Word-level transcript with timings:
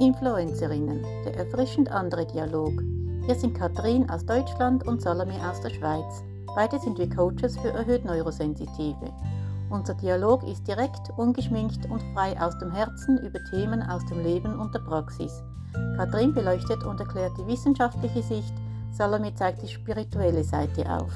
Influencerinnen, 0.00 1.02
der 1.26 1.36
erfrischend 1.36 1.90
andere 1.90 2.26
Dialog. 2.26 2.72
Wir 3.26 3.34
sind 3.34 3.54
Katrin 3.54 4.08
aus 4.08 4.24
Deutschland 4.24 4.86
und 4.86 5.02
Salome 5.02 5.34
aus 5.46 5.60
der 5.60 5.68
Schweiz. 5.68 6.24
Beide 6.56 6.78
sind 6.78 6.96
wir 6.98 7.10
Coaches 7.10 7.58
für 7.58 7.68
erhöht 7.68 8.06
Neurosensitive. 8.06 9.12
Unser 9.68 9.92
Dialog 9.92 10.42
ist 10.44 10.66
direkt, 10.66 11.10
ungeschminkt 11.18 11.84
und 11.90 12.02
frei 12.14 12.34
aus 12.40 12.58
dem 12.60 12.72
Herzen 12.72 13.18
über 13.18 13.38
Themen 13.50 13.82
aus 13.82 14.02
dem 14.06 14.22
Leben 14.24 14.58
und 14.58 14.74
der 14.74 14.80
Praxis. 14.80 15.42
Katrin 15.98 16.32
beleuchtet 16.32 16.82
und 16.84 16.98
erklärt 16.98 17.32
die 17.36 17.46
wissenschaftliche 17.46 18.22
Sicht, 18.22 18.54
Salome 18.92 19.34
zeigt 19.34 19.60
die 19.60 19.68
spirituelle 19.68 20.44
Seite 20.44 20.90
auf. 20.90 21.12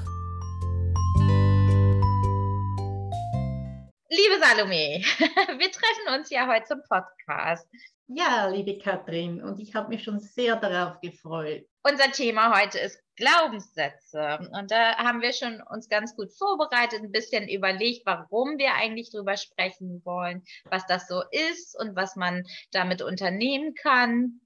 Liebe 4.09 4.39
Salome, 4.39 5.01
wir 5.57 5.71
treffen 5.71 6.19
uns 6.19 6.29
ja 6.29 6.47
heute 6.47 6.65
zum 6.65 6.81
Podcast. 6.87 7.67
Ja, 8.07 8.47
liebe 8.49 8.77
Katrin, 8.77 9.41
und 9.41 9.59
ich 9.59 9.73
habe 9.73 9.89
mich 9.89 10.03
schon 10.03 10.19
sehr 10.19 10.55
darauf 10.57 11.01
gefreut. 11.01 11.65
Unser 11.81 12.11
Thema 12.11 12.55
heute 12.55 12.77
ist 12.77 13.01
Glaubenssätze. 13.15 14.47
Und 14.53 14.69
da 14.69 14.95
haben 14.97 15.21
wir 15.21 15.33
schon 15.33 15.59
uns 15.71 15.89
ganz 15.89 16.15
gut 16.15 16.31
vorbereitet, 16.31 17.01
ein 17.01 17.11
bisschen 17.11 17.49
überlegt, 17.49 18.05
warum 18.05 18.59
wir 18.59 18.75
eigentlich 18.75 19.09
drüber 19.09 19.35
sprechen 19.37 20.03
wollen, 20.05 20.43
was 20.65 20.85
das 20.85 21.07
so 21.07 21.23
ist 21.31 21.79
und 21.79 21.95
was 21.95 22.15
man 22.15 22.43
damit 22.71 23.01
unternehmen 23.01 23.73
kann. 23.73 24.39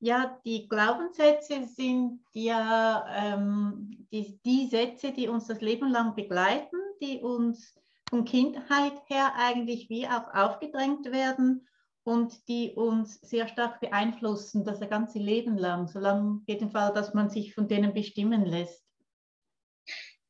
Ja, 0.00 0.38
die 0.44 0.68
Glaubenssätze 0.68 1.64
sind 1.64 2.20
ja 2.32 3.06
ähm, 3.16 4.06
die, 4.12 4.38
die 4.44 4.68
Sätze, 4.68 5.12
die 5.12 5.28
uns 5.28 5.46
das 5.46 5.62
Leben 5.62 5.90
lang 5.90 6.14
begleiten, 6.14 6.76
die 7.00 7.20
uns 7.20 7.80
von 8.10 8.26
Kindheit 8.26 8.92
her 9.06 9.32
eigentlich 9.36 9.88
wie 9.88 10.06
auch 10.06 10.34
aufgedrängt 10.34 11.10
werden 11.10 11.67
und 12.08 12.48
die 12.48 12.72
uns 12.74 13.20
sehr 13.20 13.48
stark 13.48 13.80
beeinflussen, 13.80 14.64
das 14.64 14.80
ganze 14.88 15.18
Leben 15.18 15.58
lang, 15.58 15.88
solange 15.88 16.40
jedenfalls, 16.46 16.94
dass 16.94 17.12
man 17.12 17.28
sich 17.28 17.54
von 17.54 17.68
denen 17.68 17.92
bestimmen 17.92 18.46
lässt. 18.46 18.82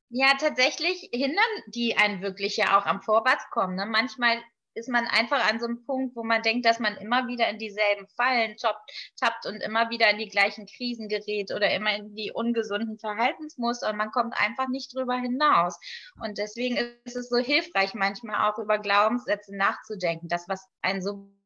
Ja, 0.08 0.32
tatsächlich 0.40 1.08
hindern 1.12 1.44
die 1.68 1.96
einen 1.96 2.20
wirklich 2.20 2.56
ja 2.56 2.76
auch 2.76 2.84
am 2.84 3.00
Vorwärtskommen. 3.00 3.76
Ne? 3.76 3.86
Manchmal 3.86 4.42
ist 4.74 4.88
man 4.88 5.06
einfach 5.06 5.48
an 5.48 5.60
so 5.60 5.66
einem 5.66 5.84
Punkt, 5.84 6.16
wo 6.16 6.24
man 6.24 6.42
denkt, 6.42 6.66
dass 6.66 6.80
man 6.80 6.96
immer 6.96 7.28
wieder 7.28 7.48
in 7.48 7.58
dieselben 7.58 8.08
Fallen 8.08 8.56
tappt, 8.56 8.90
tappt 9.16 9.46
und 9.46 9.60
immer 9.60 9.88
wieder 9.88 10.10
in 10.10 10.18
die 10.18 10.28
gleichen 10.28 10.66
Krisen 10.66 11.08
gerät 11.08 11.52
oder 11.52 11.70
immer 11.70 11.94
in 11.94 12.12
die 12.12 12.32
ungesunden 12.32 12.98
Verhaltensmuster 12.98 13.90
und 13.90 13.96
man 13.96 14.10
kommt 14.10 14.34
einfach 14.36 14.66
nicht 14.66 14.92
drüber 14.96 15.14
hinaus. 15.14 15.78
Und 16.20 16.38
deswegen 16.38 16.76
ist 17.04 17.14
es 17.16 17.28
so 17.28 17.36
hilfreich, 17.36 17.94
manchmal 17.94 18.50
auch 18.50 18.58
über 18.58 18.78
Glaubenssätze 18.78 19.56
nachzudenken, 19.56 20.26
das, 20.26 20.48
was 20.48 20.66
einen 20.82 21.02
so 21.02 21.37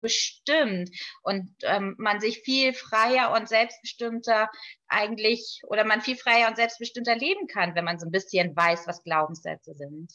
bestimmt 0.00 0.90
und 1.22 1.50
ähm, 1.62 1.94
man 1.98 2.20
sich 2.20 2.40
viel 2.40 2.72
freier 2.72 3.32
und 3.32 3.48
selbstbestimmter 3.48 4.48
eigentlich 4.88 5.60
oder 5.66 5.84
man 5.84 6.00
viel 6.00 6.16
freier 6.16 6.48
und 6.48 6.56
selbstbestimmter 6.56 7.16
leben 7.16 7.46
kann, 7.46 7.74
wenn 7.74 7.84
man 7.84 7.98
so 7.98 8.06
ein 8.06 8.12
bisschen 8.12 8.54
weiß, 8.56 8.86
was 8.86 9.02
Glaubenssätze 9.02 9.74
sind. 9.74 10.12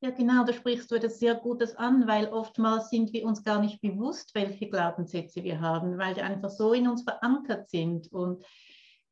Ja, 0.00 0.10
genau, 0.10 0.44
da 0.44 0.52
sprichst 0.52 0.90
du 0.90 0.96
etwas 0.96 1.18
sehr 1.18 1.34
Gutes 1.34 1.76
an, 1.76 2.06
weil 2.06 2.28
oftmals 2.28 2.90
sind 2.90 3.14
wir 3.14 3.24
uns 3.24 3.42
gar 3.42 3.60
nicht 3.60 3.80
bewusst, 3.80 4.34
welche 4.34 4.68
Glaubenssätze 4.68 5.42
wir 5.44 5.60
haben, 5.60 5.96
weil 5.96 6.12
die 6.12 6.20
einfach 6.20 6.50
so 6.50 6.74
in 6.74 6.88
uns 6.88 7.04
verankert 7.04 7.70
sind 7.70 8.12
und 8.12 8.44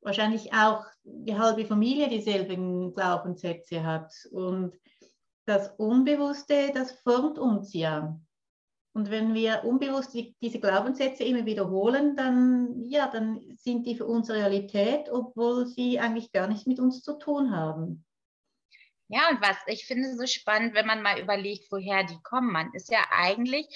wahrscheinlich 0.02 0.52
auch 0.52 0.84
die 1.04 1.38
halbe 1.38 1.64
Familie 1.64 2.08
dieselben 2.08 2.92
Glaubenssätze 2.92 3.84
hat. 3.84 4.12
Und 4.32 4.78
das 5.47 5.70
Unbewusste, 5.78 6.72
das 6.74 6.92
formt 6.92 7.38
uns 7.38 7.72
ja. 7.72 8.20
Und 8.94 9.10
wenn 9.10 9.32
wir 9.32 9.64
unbewusst 9.64 10.14
diese 10.42 10.60
Glaubenssätze 10.60 11.24
immer 11.24 11.46
wiederholen, 11.46 12.14
dann, 12.14 12.84
ja, 12.84 13.08
dann 13.08 13.41
sind 13.56 13.86
die 13.86 13.97
für 13.97 14.04
uns 14.04 14.30
Realität, 14.30 15.08
obwohl 15.10 15.66
sie 15.66 15.98
eigentlich 15.98 16.30
gar 16.30 16.47
nichts 16.47 16.66
mit 16.66 16.78
uns 16.78 17.02
zu 17.02 17.19
tun 17.19 17.56
haben. 17.56 18.04
Ja, 19.08 19.28
und 19.31 19.41
was 19.41 19.56
ich 19.66 19.86
finde 19.86 20.14
so 20.14 20.26
spannend, 20.26 20.75
wenn 20.75 20.86
man 20.86 21.02
mal 21.02 21.19
überlegt, 21.20 21.70
woher 21.70 22.04
die 22.04 22.19
kommen. 22.22 22.52
Man 22.52 22.70
ist 22.75 22.91
ja 22.91 23.04
eigentlich 23.10 23.66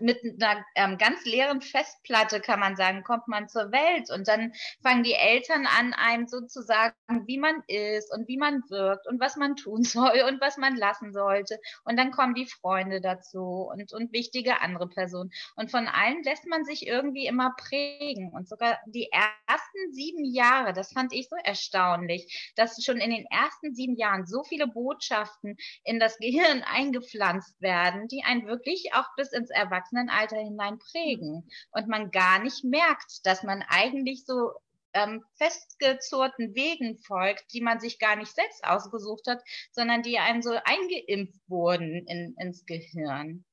mit 0.00 0.42
einer 0.42 0.64
ähm, 0.74 0.98
ganz 0.98 1.24
leeren 1.24 1.60
Festplatte, 1.60 2.40
kann 2.40 2.60
man 2.60 2.76
sagen, 2.76 3.02
kommt 3.04 3.28
man 3.28 3.48
zur 3.48 3.72
Welt. 3.72 4.10
Und 4.10 4.28
dann 4.28 4.52
fangen 4.82 5.02
die 5.04 5.14
Eltern 5.14 5.66
an, 5.66 5.92
einem 5.94 6.26
sozusagen, 6.26 6.94
wie 7.26 7.38
man 7.38 7.62
ist 7.66 8.12
und 8.12 8.28
wie 8.28 8.36
man 8.36 8.62
wirkt 8.68 9.06
und 9.06 9.20
was 9.20 9.36
man 9.36 9.56
tun 9.56 9.82
soll 9.84 10.22
und 10.28 10.40
was 10.40 10.56
man 10.56 10.76
lassen 10.76 11.12
sollte. 11.12 11.58
Und 11.84 11.98
dann 11.98 12.10
kommen 12.10 12.34
die 12.34 12.46
Freunde 12.46 13.00
dazu 13.00 13.68
und, 13.70 13.92
und 13.92 14.12
wichtige 14.12 14.60
andere 14.60 14.88
Personen. 14.88 15.30
Und 15.56 15.70
von 15.70 15.86
allen 15.86 16.22
lässt 16.22 16.46
man 16.46 16.64
sich 16.64 16.86
irgendwie 16.86 17.26
immer 17.26 17.54
prägen. 17.56 18.32
Und 18.32 18.48
sogar 18.48 18.78
die 18.86 19.10
ersten 19.10 19.92
sieben 19.92 20.24
Jahre, 20.24 20.72
das 20.72 20.92
fand 20.92 21.12
ich 21.12 21.28
so 21.28 21.36
erstaunlich, 21.36 22.52
dass 22.56 22.82
schon 22.82 22.98
in 22.98 23.10
den 23.10 23.26
ersten 23.26 23.74
sieben 23.74 23.96
Jahren 23.96 24.26
so 24.26 24.42
viele 24.44 24.66
Botschaften 24.66 25.56
in 25.84 26.00
das 26.00 26.18
Gehirn 26.18 26.62
eingepflanzt 26.66 27.60
werden, 27.60 28.08
die 28.08 28.24
einen 28.24 28.46
wirklich 28.46 28.92
auch 28.94 29.06
bis 29.16 29.32
ins 29.32 29.50
Erwachsenen 29.50 29.83
Erwachsenenalter 29.84 30.38
hinein 30.38 30.78
prägen 30.78 31.48
und 31.72 31.88
man 31.88 32.10
gar 32.10 32.42
nicht 32.42 32.64
merkt, 32.64 33.24
dass 33.26 33.42
man 33.42 33.62
eigentlich 33.68 34.24
so 34.24 34.52
ähm, 34.92 35.24
festgezurrten 35.36 36.54
Wegen 36.54 36.98
folgt, 36.98 37.52
die 37.52 37.60
man 37.60 37.80
sich 37.80 37.98
gar 37.98 38.16
nicht 38.16 38.32
selbst 38.32 38.64
ausgesucht 38.64 39.26
hat, 39.26 39.42
sondern 39.72 40.02
die 40.02 40.18
einem 40.18 40.42
so 40.42 40.52
eingeimpft 40.64 41.40
wurden 41.48 42.06
in, 42.06 42.34
ins 42.38 42.64
Gehirn. 42.64 43.44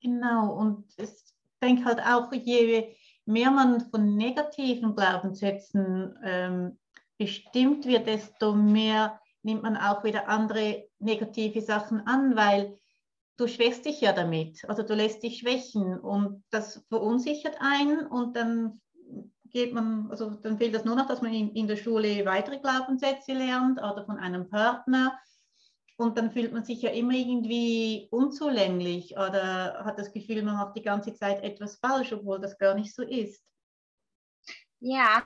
Genau, 0.00 0.54
und 0.54 0.84
ich 0.96 1.10
denke 1.60 1.84
halt 1.84 2.00
auch, 2.00 2.32
je 2.32 2.94
mehr 3.26 3.50
man 3.50 3.90
von 3.90 4.16
negativen 4.16 4.94
Glaubenssätzen 4.94 6.16
ähm, 6.24 6.78
bestimmt 7.18 7.84
wird, 7.84 8.06
desto 8.06 8.54
mehr 8.54 9.20
nimmt 9.42 9.64
man 9.64 9.76
auch 9.76 10.04
wieder 10.04 10.28
andere 10.28 10.88
negative 11.00 11.60
Sachen 11.60 12.06
an, 12.06 12.36
weil 12.36 12.78
du 13.38 13.46
schwächst 13.46 13.86
dich 13.86 14.00
ja 14.00 14.12
damit, 14.12 14.68
also 14.68 14.82
du 14.82 14.94
lässt 14.94 15.22
dich 15.22 15.38
schwächen 15.38 15.98
und 15.98 16.44
das 16.50 16.84
verunsichert 16.88 17.56
einen 17.60 18.06
und 18.06 18.36
dann 18.36 18.80
geht 19.44 19.72
man, 19.72 20.10
also 20.10 20.30
dann 20.30 20.58
fehlt 20.58 20.74
das 20.74 20.84
nur 20.84 20.96
noch, 20.96 21.06
dass 21.06 21.22
man 21.22 21.32
in, 21.32 21.54
in 21.54 21.68
der 21.68 21.76
Schule 21.76 22.26
weitere 22.26 22.58
Glaubenssätze 22.58 23.32
lernt 23.32 23.78
oder 23.78 24.04
von 24.04 24.18
einem 24.18 24.50
Partner 24.50 25.18
und 25.96 26.18
dann 26.18 26.32
fühlt 26.32 26.52
man 26.52 26.64
sich 26.64 26.82
ja 26.82 26.90
immer 26.90 27.12
irgendwie 27.12 28.08
unzulänglich 28.10 29.12
oder 29.12 29.84
hat 29.84 29.98
das 29.98 30.12
Gefühl, 30.12 30.42
man 30.42 30.56
macht 30.56 30.76
die 30.76 30.82
ganze 30.82 31.14
Zeit 31.14 31.42
etwas 31.42 31.76
falsch, 31.76 32.12
obwohl 32.12 32.40
das 32.40 32.58
gar 32.58 32.74
nicht 32.74 32.94
so 32.94 33.02
ist. 33.02 33.42
Ja, 34.80 35.24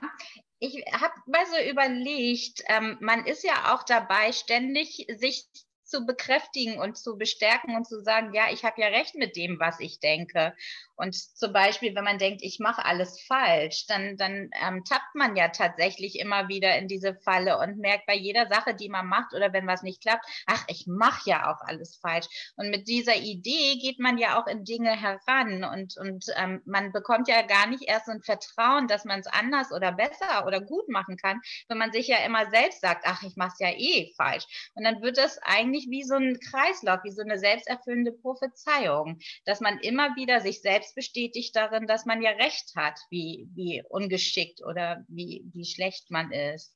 ich 0.59 0.83
habe 0.93 1.13
mal 1.27 1.45
so 1.45 1.69
überlegt, 1.69 2.63
ähm, 2.67 2.97
man 3.01 3.25
ist 3.25 3.43
ja 3.43 3.73
auch 3.73 3.83
dabei, 3.83 4.31
ständig 4.31 5.05
sich 5.17 5.47
zu 5.93 6.07
bekräftigen 6.07 6.79
und 6.79 6.97
zu 6.97 7.17
bestärken 7.17 7.75
und 7.75 7.87
zu 7.87 8.01
sagen, 8.01 8.33
ja, 8.33 8.45
ich 8.51 8.65
habe 8.65 8.81
ja 8.81 8.87
recht 8.87 9.13
mit 9.13 9.35
dem, 9.35 9.59
was 9.59 9.79
ich 9.79 9.99
denke. 9.99 10.55
Und 10.95 11.15
zum 11.15 11.53
Beispiel, 11.53 11.95
wenn 11.95 12.03
man 12.03 12.19
denkt, 12.19 12.41
ich 12.43 12.59
mache 12.59 12.85
alles 12.85 13.21
falsch, 13.21 13.85
dann, 13.87 14.15
dann 14.17 14.49
ähm, 14.61 14.83
tappt 14.83 15.15
man 15.15 15.35
ja 15.35 15.49
tatsächlich 15.49 16.19
immer 16.19 16.47
wieder 16.47 16.77
in 16.77 16.87
diese 16.87 17.15
Falle 17.15 17.57
und 17.57 17.77
merkt 17.77 18.05
bei 18.05 18.15
jeder 18.15 18.47
Sache, 18.47 18.75
die 18.75 18.89
man 18.89 19.07
macht 19.07 19.33
oder 19.33 19.53
wenn 19.53 19.67
was 19.67 19.81
nicht 19.81 20.01
klappt, 20.01 20.25
ach, 20.45 20.63
ich 20.67 20.85
mache 20.87 21.29
ja 21.29 21.51
auch 21.51 21.61
alles 21.61 21.95
falsch. 21.95 22.27
Und 22.55 22.69
mit 22.69 22.87
dieser 22.87 23.15
Idee 23.15 23.77
geht 23.81 23.99
man 23.99 24.17
ja 24.17 24.39
auch 24.39 24.47
in 24.47 24.65
Dinge 24.65 24.91
heran 24.91 25.63
und, 25.63 25.97
und 25.97 26.25
ähm, 26.37 26.61
man 26.65 26.91
bekommt 26.91 27.27
ja 27.27 27.41
gar 27.41 27.67
nicht 27.67 27.83
erst 27.87 28.05
so 28.05 28.11
ein 28.11 28.21
Vertrauen, 28.21 28.87
dass 28.87 29.05
man 29.05 29.19
es 29.19 29.27
anders 29.27 29.71
oder 29.71 29.91
besser 29.91 30.45
oder 30.45 30.61
gut 30.61 30.87
machen 30.89 31.17
kann, 31.17 31.41
wenn 31.67 31.77
man 31.77 31.91
sich 31.91 32.07
ja 32.07 32.17
immer 32.25 32.49
selbst 32.51 32.81
sagt, 32.81 33.05
ach, 33.05 33.23
ich 33.23 33.35
mache 33.35 33.53
es 33.53 33.59
ja 33.59 33.69
eh 33.69 34.13
falsch. 34.15 34.71
Und 34.75 34.83
dann 34.83 35.01
wird 35.01 35.17
das 35.17 35.39
eigentlich 35.39 35.87
wie 35.89 36.03
so 36.03 36.15
ein 36.15 36.39
Kreislauf, 36.39 37.03
wie 37.03 37.11
so 37.11 37.21
eine 37.21 37.39
selbsterfüllende 37.39 38.11
Prophezeiung, 38.11 39.19
dass 39.45 39.59
man 39.59 39.79
immer 39.79 40.15
wieder 40.15 40.41
sich 40.41 40.61
selbst 40.61 40.82
selbst 40.83 40.95
bestätigt 40.95 41.55
darin, 41.55 41.87
dass 41.87 42.05
man 42.05 42.21
ja 42.21 42.31
recht 42.31 42.73
hat, 42.75 42.99
wie, 43.09 43.49
wie 43.53 43.83
ungeschickt 43.89 44.61
oder 44.63 45.03
wie, 45.07 45.43
wie 45.53 45.65
schlecht 45.65 46.11
man 46.11 46.31
ist. 46.31 46.75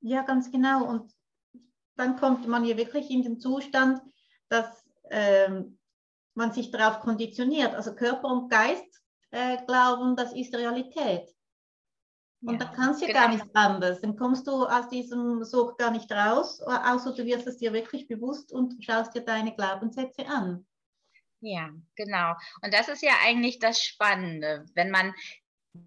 Ja, 0.00 0.22
ganz 0.22 0.50
genau. 0.50 0.84
Und 0.84 1.12
dann 1.96 2.16
kommt 2.16 2.46
man 2.48 2.64
ja 2.64 2.76
wirklich 2.76 3.10
in 3.10 3.22
den 3.22 3.38
Zustand, 3.38 4.00
dass 4.48 4.84
ähm, 5.10 5.78
man 6.34 6.52
sich 6.52 6.70
darauf 6.70 7.00
konditioniert. 7.00 7.74
Also 7.74 7.94
Körper 7.94 8.28
und 8.28 8.50
Geist 8.50 9.02
äh, 9.30 9.58
glauben, 9.66 10.16
das 10.16 10.32
ist 10.32 10.54
Realität. 10.54 11.28
Und 12.42 12.54
ja, 12.54 12.58
da 12.60 12.72
kannst 12.74 13.02
du 13.02 13.06
ja 13.06 13.12
genau. 13.12 13.26
gar 13.26 13.34
nicht 13.34 13.46
anders. 13.54 14.00
Dann 14.00 14.16
kommst 14.16 14.46
du 14.46 14.64
aus 14.64 14.88
diesem 14.88 15.44
Such 15.44 15.76
gar 15.76 15.90
nicht 15.90 16.10
raus, 16.10 16.62
außer 16.62 17.14
du 17.14 17.24
wirst 17.26 17.46
es 17.46 17.58
dir 17.58 17.72
wirklich 17.74 18.08
bewusst 18.08 18.50
und 18.50 18.82
schaust 18.82 19.14
dir 19.14 19.20
deine 19.20 19.54
Glaubenssätze 19.54 20.26
an. 20.26 20.66
Ja, 21.40 21.70
genau. 21.96 22.34
Und 22.62 22.74
das 22.74 22.88
ist 22.88 23.02
ja 23.02 23.12
eigentlich 23.24 23.58
das 23.58 23.82
Spannende, 23.82 24.66
wenn 24.74 24.90
man 24.90 25.14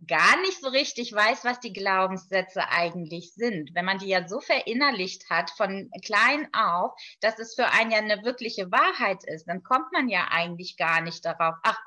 gar 0.07 0.39
nicht 0.41 0.61
so 0.61 0.69
richtig 0.69 1.11
weiß, 1.13 1.43
was 1.43 1.59
die 1.59 1.73
Glaubenssätze 1.73 2.69
eigentlich 2.69 3.33
sind. 3.33 3.75
Wenn 3.75 3.85
man 3.85 3.99
die 3.99 4.07
ja 4.07 4.27
so 4.27 4.39
verinnerlicht 4.39 5.29
hat 5.29 5.51
von 5.51 5.91
klein 6.05 6.47
auf, 6.53 6.93
dass 7.19 7.37
es 7.37 7.55
für 7.55 7.67
einen 7.67 7.91
ja 7.91 7.97
eine 7.97 8.23
wirkliche 8.23 8.71
Wahrheit 8.71 9.23
ist, 9.25 9.45
dann 9.45 9.61
kommt 9.61 9.91
man 9.91 10.07
ja 10.07 10.27
eigentlich 10.31 10.77
gar 10.77 11.01
nicht 11.01 11.25
darauf, 11.25 11.55
ach, 11.63 11.79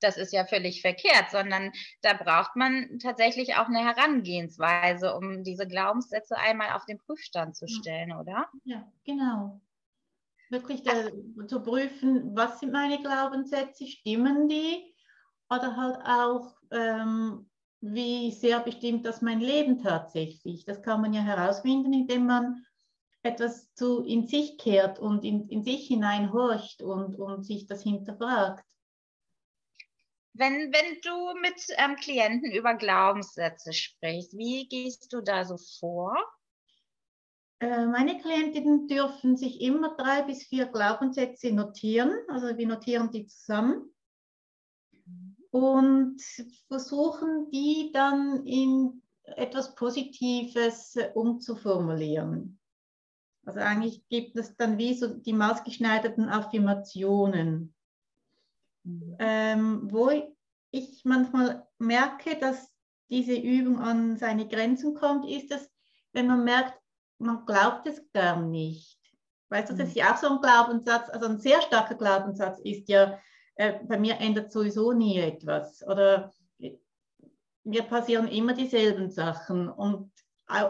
das 0.00 0.16
ist 0.16 0.32
ja 0.32 0.46
völlig 0.46 0.80
verkehrt, 0.80 1.30
sondern 1.30 1.72
da 2.02 2.14
braucht 2.14 2.56
man 2.56 2.98
tatsächlich 3.02 3.56
auch 3.56 3.66
eine 3.66 3.84
Herangehensweise, 3.84 5.14
um 5.14 5.42
diese 5.44 5.66
Glaubenssätze 5.66 6.36
einmal 6.38 6.70
auf 6.70 6.86
den 6.86 6.98
Prüfstand 6.98 7.56
zu 7.56 7.66
stellen, 7.68 8.12
oder? 8.12 8.48
Ja, 8.64 8.90
genau. 9.04 9.60
Wirklich 10.50 10.82
da, 10.82 10.92
zu 11.46 11.62
prüfen, 11.62 12.36
was 12.36 12.58
sind 12.58 12.72
meine 12.72 13.00
Glaubenssätze, 13.00 13.86
stimmen 13.86 14.48
die? 14.48 14.94
Oder 15.48 15.76
halt 15.76 15.98
auch, 16.04 16.56
ähm, 16.72 17.48
wie 17.80 18.32
sehr 18.32 18.60
bestimmt 18.60 19.06
das 19.06 19.22
mein 19.22 19.40
Leben 19.40 19.78
tatsächlich? 19.78 20.64
Das 20.64 20.82
kann 20.82 21.00
man 21.00 21.12
ja 21.12 21.22
herausfinden, 21.22 21.92
indem 21.92 22.26
man 22.26 22.66
etwas 23.22 23.72
zu 23.74 24.02
in 24.02 24.26
sich 24.26 24.58
kehrt 24.58 24.98
und 24.98 25.24
in, 25.24 25.48
in 25.48 25.62
sich 25.62 25.86
hineinhorcht 25.86 26.82
und, 26.82 27.14
und 27.16 27.44
sich 27.44 27.66
das 27.66 27.82
hinterfragt. 27.82 28.64
Wenn, 30.32 30.72
wenn 30.72 31.00
du 31.02 31.40
mit 31.40 31.60
ähm, 31.76 31.96
Klienten 31.96 32.50
über 32.52 32.74
Glaubenssätze 32.74 33.72
sprichst, 33.72 34.36
wie 34.36 34.68
gehst 34.68 35.12
du 35.12 35.20
da 35.20 35.44
so 35.44 35.56
vor? 35.78 36.14
Äh, 37.60 37.86
meine 37.86 38.18
Klientinnen 38.18 38.88
dürfen 38.88 39.36
sich 39.36 39.60
immer 39.60 39.94
drei 39.96 40.22
bis 40.22 40.44
vier 40.44 40.66
Glaubenssätze 40.66 41.52
notieren. 41.52 42.12
Also 42.28 42.56
wir 42.56 42.66
notieren 42.66 43.10
die 43.10 43.26
zusammen 43.26 43.94
und 45.50 46.20
versuchen 46.68 47.50
die 47.50 47.90
dann 47.92 48.46
in 48.46 49.02
etwas 49.24 49.74
Positives 49.74 50.96
umzuformulieren. 51.14 52.58
Also 53.44 53.60
eigentlich 53.60 54.06
gibt 54.08 54.36
es 54.36 54.56
dann 54.56 54.78
wie 54.78 54.94
so 54.94 55.08
die 55.08 55.32
maßgeschneiderten 55.32 56.28
Affirmationen, 56.28 57.74
ähm, 59.18 59.90
wo 59.90 60.10
ich 60.70 61.04
manchmal 61.04 61.66
merke, 61.78 62.38
dass 62.38 62.72
diese 63.10 63.34
Übung 63.34 63.80
an 63.80 64.16
seine 64.16 64.46
Grenzen 64.46 64.94
kommt, 64.94 65.28
ist 65.28 65.50
es, 65.50 65.68
wenn 66.12 66.26
man 66.26 66.44
merkt, 66.44 66.79
man 67.20 67.44
glaubt 67.46 67.86
es 67.86 68.02
gar 68.12 68.40
nicht. 68.40 68.98
Weißt 69.50 69.70
du, 69.70 69.74
das 69.74 69.88
ist 69.88 69.96
mhm. 69.96 70.00
ja 70.00 70.14
auch 70.14 70.16
so 70.16 70.28
ein 70.28 70.40
Glaubenssatz, 70.40 71.10
also 71.10 71.26
ein 71.26 71.38
sehr 71.38 71.60
starker 71.62 71.96
Glaubenssatz 71.96 72.60
ist 72.60 72.88
ja, 72.88 73.18
äh, 73.56 73.74
bei 73.84 73.98
mir 73.98 74.18
ändert 74.18 74.52
sowieso 74.52 74.92
nie 74.92 75.18
etwas. 75.18 75.86
Oder 75.86 76.32
äh, 76.58 76.76
mir 77.64 77.82
passieren 77.82 78.28
immer 78.28 78.54
dieselben 78.54 79.10
Sachen. 79.10 79.68
Und 79.68 80.10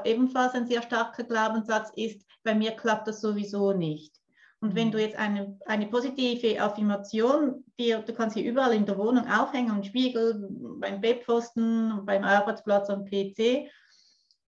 ebenfalls 0.04 0.54
ein 0.54 0.66
sehr 0.66 0.82
starker 0.82 1.24
Glaubenssatz 1.24 1.90
ist, 1.94 2.26
bei 2.42 2.54
mir 2.54 2.72
klappt 2.72 3.08
das 3.08 3.20
sowieso 3.20 3.72
nicht. 3.72 4.14
Und 4.62 4.74
wenn 4.74 4.88
mhm. 4.88 4.92
du 4.92 5.00
jetzt 5.00 5.16
eine, 5.16 5.58
eine 5.66 5.86
positive 5.86 6.60
Affirmation, 6.60 7.64
die, 7.78 7.92
du 7.92 8.12
kannst 8.12 8.34
sie 8.34 8.46
überall 8.46 8.74
in 8.74 8.84
der 8.84 8.98
Wohnung 8.98 9.26
aufhängen, 9.26 9.70
am 9.70 9.82
Spiegel, 9.82 10.48
beim 10.80 11.00
Bettpfosten, 11.00 12.04
beim 12.04 12.24
Arbeitsplatz, 12.24 12.90
am 12.90 13.04
PC, 13.04 13.70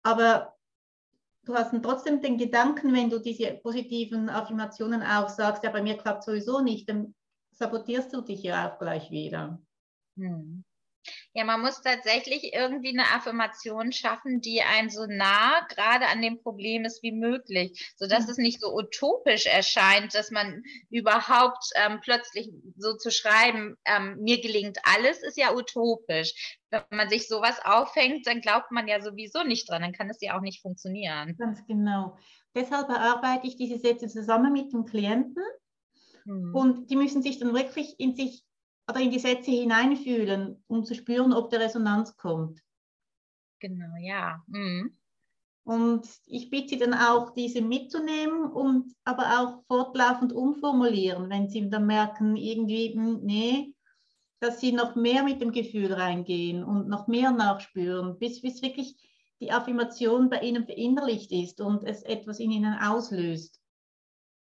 aber 0.03 0.53
du 1.45 1.55
hast 1.55 1.73
trotzdem 1.81 2.21
den 2.21 2.37
Gedanken, 2.37 2.93
wenn 2.93 3.09
du 3.09 3.19
diese 3.19 3.53
positiven 3.53 4.29
Affirmationen 4.29 5.01
auch 5.01 5.29
sagst, 5.29 5.63
ja, 5.63 5.71
bei 5.71 5.81
mir 5.81 5.97
klappt 5.97 6.23
sowieso 6.23 6.61
nicht, 6.61 6.89
dann 6.89 7.15
sabotierst 7.51 8.13
du 8.13 8.21
dich 8.21 8.43
ja 8.43 8.69
auch 8.69 8.79
gleich 8.79 9.11
wieder. 9.11 9.61
Hm. 10.17 10.63
Ja, 11.33 11.45
man 11.45 11.61
muss 11.61 11.81
tatsächlich 11.81 12.53
irgendwie 12.53 12.89
eine 12.89 13.11
Affirmation 13.15 13.91
schaffen, 13.91 14.41
die 14.41 14.61
einen 14.61 14.89
so 14.89 15.05
nah 15.07 15.65
gerade 15.69 16.07
an 16.07 16.21
dem 16.21 16.41
Problem 16.41 16.85
ist 16.85 17.01
wie 17.03 17.11
möglich, 17.11 17.93
sodass 17.97 18.25
mhm. 18.25 18.31
es 18.31 18.37
nicht 18.37 18.61
so 18.61 18.73
utopisch 18.73 19.45
erscheint, 19.45 20.13
dass 20.13 20.31
man 20.31 20.63
überhaupt 20.89 21.63
ähm, 21.75 21.99
plötzlich 22.01 22.51
so 22.77 22.95
zu 22.97 23.11
schreiben, 23.11 23.77
ähm, 23.85 24.17
mir 24.19 24.41
gelingt 24.41 24.77
alles, 24.83 25.23
ist 25.23 25.37
ja 25.37 25.53
utopisch. 25.53 26.57
Wenn 26.69 26.83
man 26.89 27.09
sich 27.09 27.27
sowas 27.27 27.59
aufhängt, 27.63 28.27
dann 28.27 28.41
glaubt 28.41 28.71
man 28.71 28.87
ja 28.87 29.01
sowieso 29.01 29.43
nicht 29.43 29.69
dran, 29.69 29.81
dann 29.81 29.93
kann 29.93 30.09
es 30.09 30.21
ja 30.21 30.37
auch 30.37 30.41
nicht 30.41 30.61
funktionieren. 30.61 31.35
Ganz 31.37 31.65
genau. 31.67 32.17
Deshalb 32.55 32.89
erarbeite 32.89 33.47
ich 33.47 33.55
diese 33.55 33.77
Sätze 33.77 34.07
zusammen 34.07 34.51
mit 34.51 34.73
dem 34.73 34.85
Klienten. 34.85 35.43
Mhm. 36.25 36.55
Und 36.55 36.89
die 36.89 36.95
müssen 36.95 37.21
sich 37.21 37.39
dann 37.39 37.53
wirklich 37.53 37.95
in 37.97 38.15
sich 38.15 38.43
oder 38.89 38.99
in 38.99 39.11
die 39.11 39.19
Sätze 39.19 39.51
hineinfühlen, 39.51 40.63
um 40.67 40.83
zu 40.83 40.95
spüren, 40.95 41.33
ob 41.33 41.49
der 41.49 41.61
Resonanz 41.61 42.15
kommt. 42.17 42.61
Genau, 43.59 43.95
ja. 44.01 44.43
Mhm. 44.47 44.97
Und 45.63 46.07
ich 46.25 46.49
bitte 46.49 46.69
Sie 46.69 46.77
dann 46.77 46.93
auch, 46.93 47.31
diese 47.31 47.61
mitzunehmen 47.61 48.51
und 48.51 48.93
aber 49.03 49.39
auch 49.39 49.63
fortlaufend 49.67 50.33
umformulieren, 50.33 51.29
wenn 51.29 51.49
Sie 51.49 51.69
dann 51.69 51.85
merken, 51.85 52.35
irgendwie, 52.35 52.93
hm, 52.93 53.19
nee, 53.21 53.75
dass 54.39 54.59
Sie 54.59 54.71
noch 54.71 54.95
mehr 54.95 55.23
mit 55.23 55.39
dem 55.39 55.51
Gefühl 55.51 55.93
reingehen 55.93 56.63
und 56.63 56.87
noch 56.87 57.07
mehr 57.07 57.31
nachspüren, 57.31 58.17
bis, 58.17 58.41
bis 58.41 58.63
wirklich 58.63 58.95
die 59.39 59.51
Affirmation 59.51 60.29
bei 60.29 60.39
Ihnen 60.39 60.65
verinnerlicht 60.65 61.31
ist 61.31 61.61
und 61.61 61.83
es 61.83 62.01
etwas 62.01 62.39
in 62.39 62.51
Ihnen 62.51 62.73
auslöst. 62.79 63.61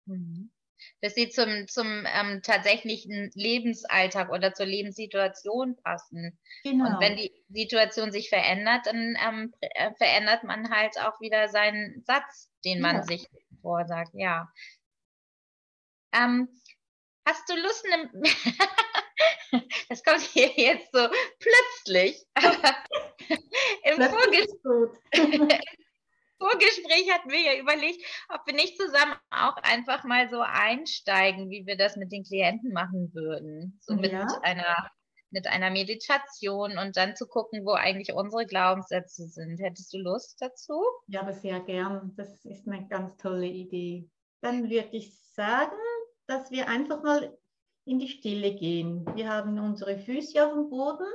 Mhm 0.05 0.52
dass 1.01 1.15
sie 1.15 1.29
zum, 1.29 1.67
zum 1.67 2.05
ähm, 2.05 2.41
tatsächlichen 2.43 3.31
Lebensalltag 3.35 4.29
oder 4.29 4.53
zur 4.53 4.65
Lebenssituation 4.65 5.75
passen. 5.83 6.39
Genau. 6.63 6.85
Und 6.87 6.99
wenn 7.01 7.17
die 7.17 7.31
Situation 7.49 8.11
sich 8.11 8.29
verändert, 8.29 8.85
dann 8.85 9.17
ähm, 9.25 9.53
äh, 9.59 9.91
verändert 9.97 10.43
man 10.43 10.69
halt 10.69 10.97
auch 10.99 11.19
wieder 11.21 11.49
seinen 11.49 12.03
Satz, 12.05 12.51
den 12.65 12.81
man 12.81 12.97
ja. 12.97 13.03
sich 13.03 13.27
vorsagt. 13.61 14.11
Ja. 14.13 14.51
Ähm, 16.13 16.47
hast 17.25 17.49
du 17.49 17.55
Lust, 17.55 17.85
ne 17.85 18.11
das 19.89 20.03
kommt 20.03 20.21
hier 20.21 20.51
jetzt 20.55 20.91
so 20.91 21.07
plötzlich. 21.39 22.25
Im 23.83 24.01
Vorgespräch 24.01 25.59
Vorgespräch 26.43 27.11
hatten 27.11 27.29
wir 27.29 27.39
ja 27.39 27.61
überlegt, 27.61 28.03
ob 28.29 28.41
wir 28.45 28.53
nicht 28.53 28.77
zusammen 28.77 29.15
auch 29.29 29.55
einfach 29.63 30.03
mal 30.03 30.29
so 30.29 30.41
einsteigen, 30.41 31.49
wie 31.49 31.65
wir 31.65 31.77
das 31.77 31.95
mit 31.95 32.11
den 32.11 32.23
Klienten 32.23 32.73
machen 32.73 33.11
würden. 33.13 33.79
So 33.81 33.95
mit 33.95 34.11
ja. 34.11 34.27
einer 34.41 34.91
mit 35.33 35.47
einer 35.47 35.71
Meditation 35.71 36.77
und 36.77 36.95
dann 36.95 37.15
zu 37.15 37.25
gucken, 37.25 37.65
wo 37.65 37.71
eigentlich 37.71 38.13
unsere 38.13 38.45
Glaubenssätze 38.45 39.27
sind. 39.27 39.59
Hättest 39.59 39.91
du 39.91 39.97
Lust 39.97 40.37
dazu? 40.39 40.79
Ja, 41.07 41.21
aber 41.21 41.33
sehr 41.33 41.59
gern. 41.61 42.13
Das 42.15 42.45
ist 42.45 42.67
eine 42.67 42.87
ganz 42.87 43.17
tolle 43.17 43.47
Idee. 43.47 44.07
Dann 44.41 44.69
würde 44.69 44.89
ich 44.91 45.17
sagen, 45.33 45.75
dass 46.27 46.51
wir 46.51 46.69
einfach 46.69 47.01
mal 47.01 47.35
in 47.85 47.97
die 47.97 48.09
Stille 48.09 48.53
gehen. 48.53 49.05
Wir 49.15 49.27
haben 49.27 49.57
unsere 49.59 49.97
Füße 49.97 50.45
auf 50.45 50.53
dem 50.53 50.69
Boden 50.69 51.07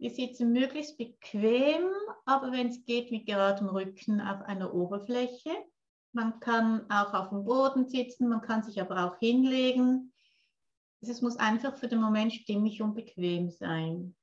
wir 0.00 0.10
sitzen 0.10 0.52
möglichst 0.52 0.96
bequem, 0.96 1.90
aber 2.24 2.52
wenn 2.52 2.68
es 2.68 2.84
geht, 2.86 3.10
mit 3.10 3.26
geradem 3.26 3.68
Rücken 3.68 4.20
auf 4.22 4.40
einer 4.42 4.72
Oberfläche. 4.72 5.50
Man 6.12 6.40
kann 6.40 6.90
auch 6.90 7.12
auf 7.12 7.28
dem 7.28 7.44
Boden 7.44 7.86
sitzen, 7.86 8.28
man 8.28 8.40
kann 8.40 8.62
sich 8.62 8.80
aber 8.80 9.04
auch 9.04 9.18
hinlegen. 9.18 10.12
Es 11.02 11.20
muss 11.20 11.36
einfach 11.36 11.76
für 11.76 11.86
den 11.86 12.00
Moment 12.00 12.32
stimmig 12.32 12.80
und 12.80 12.94
bequem 12.94 13.50
sein. 13.50 14.16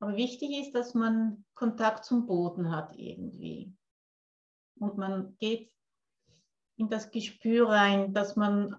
Aber 0.00 0.16
wichtig 0.16 0.50
ist, 0.60 0.74
dass 0.74 0.92
man 0.94 1.44
Kontakt 1.54 2.04
zum 2.04 2.26
Boden 2.26 2.70
hat 2.70 2.94
irgendwie. 2.96 3.74
Und 4.78 4.98
man 4.98 5.34
geht 5.38 5.72
in 6.76 6.90
das 6.90 7.10
Gespür 7.10 7.70
rein, 7.70 8.12
dass 8.12 8.36
man 8.36 8.76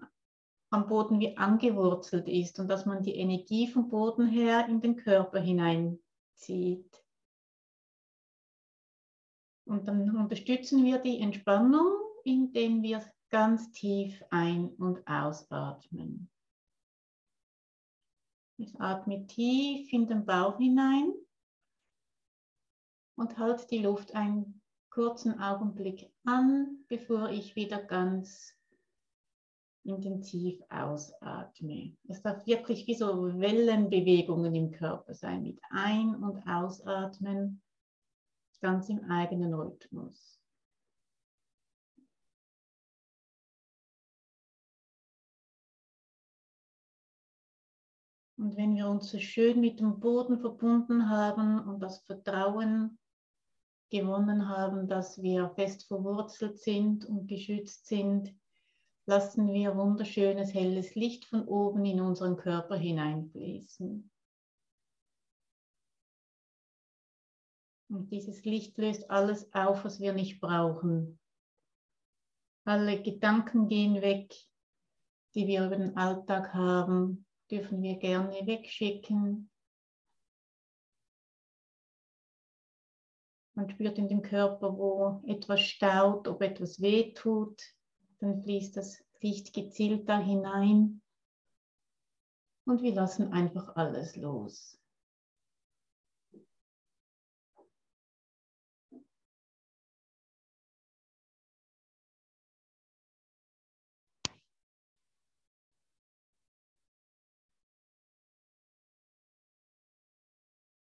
am 0.70 0.86
Boden 0.86 1.18
wie 1.20 1.36
angewurzelt 1.36 2.28
ist 2.28 2.58
und 2.58 2.68
dass 2.68 2.84
man 2.84 3.02
die 3.02 3.14
Energie 3.14 3.68
vom 3.68 3.88
Boden 3.88 4.26
her 4.26 4.66
in 4.68 4.80
den 4.80 4.96
Körper 4.96 5.40
hineinzieht. 5.40 7.04
Und 9.64 9.86
dann 9.86 10.16
unterstützen 10.16 10.84
wir 10.84 10.98
die 10.98 11.20
Entspannung, 11.20 11.98
indem 12.24 12.82
wir 12.82 13.02
ganz 13.30 13.70
tief 13.72 14.22
ein- 14.30 14.74
und 14.76 15.06
ausatmen. 15.06 16.30
Ich 18.56 18.80
atme 18.80 19.26
tief 19.26 19.92
in 19.92 20.06
den 20.06 20.24
Bauch 20.24 20.58
hinein 20.58 21.12
und 23.16 23.38
halte 23.38 23.66
die 23.68 23.78
Luft 23.78 24.14
einen 24.14 24.62
kurzen 24.90 25.40
Augenblick 25.40 26.10
an, 26.24 26.84
bevor 26.88 27.30
ich 27.30 27.54
wieder 27.54 27.82
ganz 27.82 28.57
intensiv 29.84 30.60
ausatme. 30.68 31.96
Es 32.08 32.22
darf 32.22 32.46
wirklich 32.46 32.86
wie 32.86 32.94
so 32.94 33.38
Wellenbewegungen 33.38 34.54
im 34.54 34.70
Körper 34.70 35.14
sein, 35.14 35.42
mit 35.42 35.58
Ein- 35.70 36.16
und 36.16 36.46
Ausatmen, 36.46 37.62
ganz 38.60 38.88
im 38.88 39.04
eigenen 39.10 39.54
Rhythmus. 39.54 40.38
Und 48.38 48.56
wenn 48.56 48.76
wir 48.76 48.88
uns 48.88 49.10
so 49.10 49.18
schön 49.18 49.60
mit 49.60 49.80
dem 49.80 49.98
Boden 49.98 50.38
verbunden 50.38 51.10
haben 51.10 51.58
und 51.58 51.80
das 51.80 51.98
Vertrauen 52.04 52.98
gewonnen 53.90 54.48
haben, 54.48 54.86
dass 54.86 55.20
wir 55.20 55.50
fest 55.56 55.88
verwurzelt 55.88 56.58
sind 56.58 57.04
und 57.04 57.26
geschützt 57.26 57.86
sind, 57.86 58.32
lassen 59.08 59.54
wir 59.54 59.74
wunderschönes 59.74 60.52
helles 60.52 60.94
Licht 60.94 61.24
von 61.24 61.48
oben 61.48 61.82
in 61.86 61.98
unseren 62.02 62.36
Körper 62.36 62.76
hineinfließen. 62.76 64.10
Und 67.90 68.10
dieses 68.12 68.44
Licht 68.44 68.76
löst 68.76 69.10
alles 69.10 69.50
auf, 69.54 69.82
was 69.84 69.98
wir 69.98 70.12
nicht 70.12 70.42
brauchen. 70.42 71.18
Alle 72.66 73.02
Gedanken 73.02 73.68
gehen 73.68 74.02
weg, 74.02 74.34
die 75.34 75.46
wir 75.46 75.64
über 75.64 75.76
den 75.76 75.96
Alltag 75.96 76.52
haben, 76.52 77.24
dürfen 77.50 77.80
wir 77.80 77.96
gerne 77.96 78.46
wegschicken. 78.46 79.50
Man 83.54 83.70
spürt 83.70 83.96
in 83.96 84.08
dem 84.08 84.20
Körper, 84.20 84.76
wo 84.76 85.22
etwas 85.26 85.62
staut, 85.62 86.28
ob 86.28 86.42
etwas 86.42 86.82
weh 86.82 87.14
tut, 87.14 87.58
dann 88.20 88.42
fließt 88.42 88.76
das 88.76 89.02
Licht 89.20 89.52
gezielt 89.52 90.08
da 90.08 90.18
hinein 90.18 91.00
und 92.64 92.82
wir 92.82 92.94
lassen 92.94 93.32
einfach 93.32 93.76
alles 93.76 94.16
los. 94.16 94.77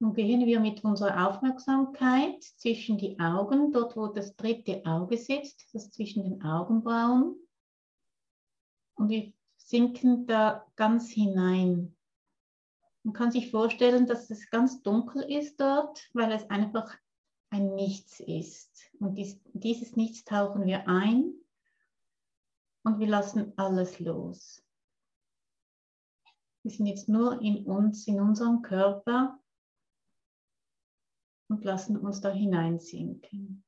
Nun 0.05 0.13
gehen 0.13 0.45
wir 0.45 0.59
mit 0.59 0.83
unserer 0.83 1.27
Aufmerksamkeit 1.27 2.43
zwischen 2.43 3.00
die 3.00 3.19
Augen, 3.19 3.71
dort 3.71 3.97
wo 3.97 4.05
das 4.05 4.35
dritte 4.35 4.85
Auge 4.85 5.17
sitzt, 5.17 5.74
das 5.74 5.89
zwischen 5.89 6.24
den 6.24 6.43
Augenbrauen. 6.43 7.35
Und 8.93 9.09
wir 9.09 9.33
sinken 9.57 10.27
da 10.27 10.63
ganz 10.75 11.09
hinein. 11.09 11.97
Man 13.01 13.15
kann 13.15 13.31
sich 13.31 13.50
vorstellen, 13.50 14.05
dass 14.05 14.29
es 14.29 14.47
ganz 14.51 14.83
dunkel 14.83 15.24
ist 15.24 15.59
dort, 15.59 16.07
weil 16.13 16.31
es 16.33 16.47
einfach 16.51 16.95
ein 17.50 17.74
Nichts 17.74 18.19
ist. 18.19 18.91
Und 19.00 19.15
dies, 19.15 19.41
dieses 19.53 19.95
Nichts 19.95 20.24
tauchen 20.24 20.67
wir 20.67 20.88
ein 20.88 21.33
und 22.83 23.00
wir 23.00 23.07
lassen 23.07 23.53
alles 23.57 24.00
los. 24.00 24.63
Wir 26.62 26.69
sind 26.69 26.85
jetzt 26.85 27.09
nur 27.09 27.41
in 27.41 27.65
uns, 27.65 28.05
in 28.05 28.21
unserem 28.21 28.62
Körper 28.62 29.39
und 31.48 31.64
lassen 31.64 31.98
uns 31.98 32.22
da 32.22 32.32
hineinsinken. 32.32 33.64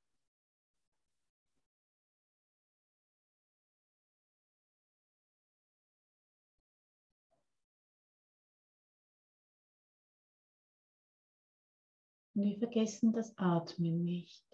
Und 12.36 12.44
wir 12.44 12.58
vergessen 12.60 13.14
das 13.14 13.36
Atmen 13.38 14.04
nicht. 14.04 14.47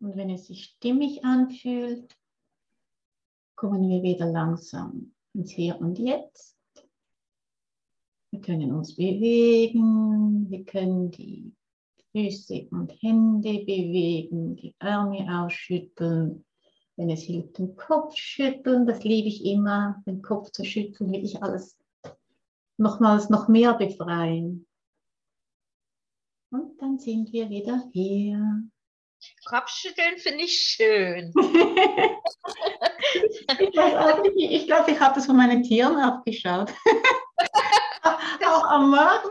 Und 0.00 0.16
wenn 0.16 0.30
es 0.30 0.46
sich 0.46 0.64
stimmig 0.64 1.24
anfühlt, 1.24 2.16
kommen 3.56 3.88
wir 3.88 4.02
wieder 4.02 4.26
langsam 4.26 5.12
ins 5.34 5.50
Hier 5.50 5.80
und 5.80 5.98
Jetzt. 5.98 6.56
Wir 8.30 8.40
können 8.40 8.72
uns 8.72 8.94
bewegen, 8.94 10.48
wir 10.50 10.64
können 10.64 11.10
die 11.10 11.52
Füße 12.12 12.68
und 12.70 12.92
Hände 13.02 13.64
bewegen, 13.64 14.56
die 14.56 14.74
Arme 14.78 15.26
ausschütteln. 15.42 16.44
Wenn 16.96 17.10
es 17.10 17.22
hilft, 17.22 17.58
den 17.58 17.76
Kopf 17.76 18.16
schütteln, 18.16 18.86
das 18.86 19.04
liebe 19.04 19.28
ich 19.28 19.44
immer, 19.44 20.02
den 20.06 20.20
Kopf 20.22 20.50
zu 20.50 20.64
schütteln, 20.64 21.12
will 21.12 21.24
ich 21.24 21.42
alles 21.42 21.76
nochmals 22.76 23.28
noch 23.30 23.48
mehr 23.48 23.74
befreien. 23.74 24.66
Und 26.50 26.80
dann 26.80 26.98
sind 26.98 27.32
wir 27.32 27.50
wieder 27.50 27.88
hier. 27.92 28.68
Kopfschütteln 29.46 30.18
finde 30.18 30.44
ich 30.44 30.58
schön. 30.58 31.32
ich 33.58 33.72
glaube, 33.72 34.32
ich, 34.36 34.66
glaub, 34.66 34.88
ich 34.88 35.00
habe 35.00 35.14
das 35.14 35.26
von 35.26 35.36
meinen 35.36 35.62
Tieren 35.62 35.96
abgeschaut. 35.96 36.72
auch 38.46 38.64
am 38.64 38.90
Morgen, 38.90 39.30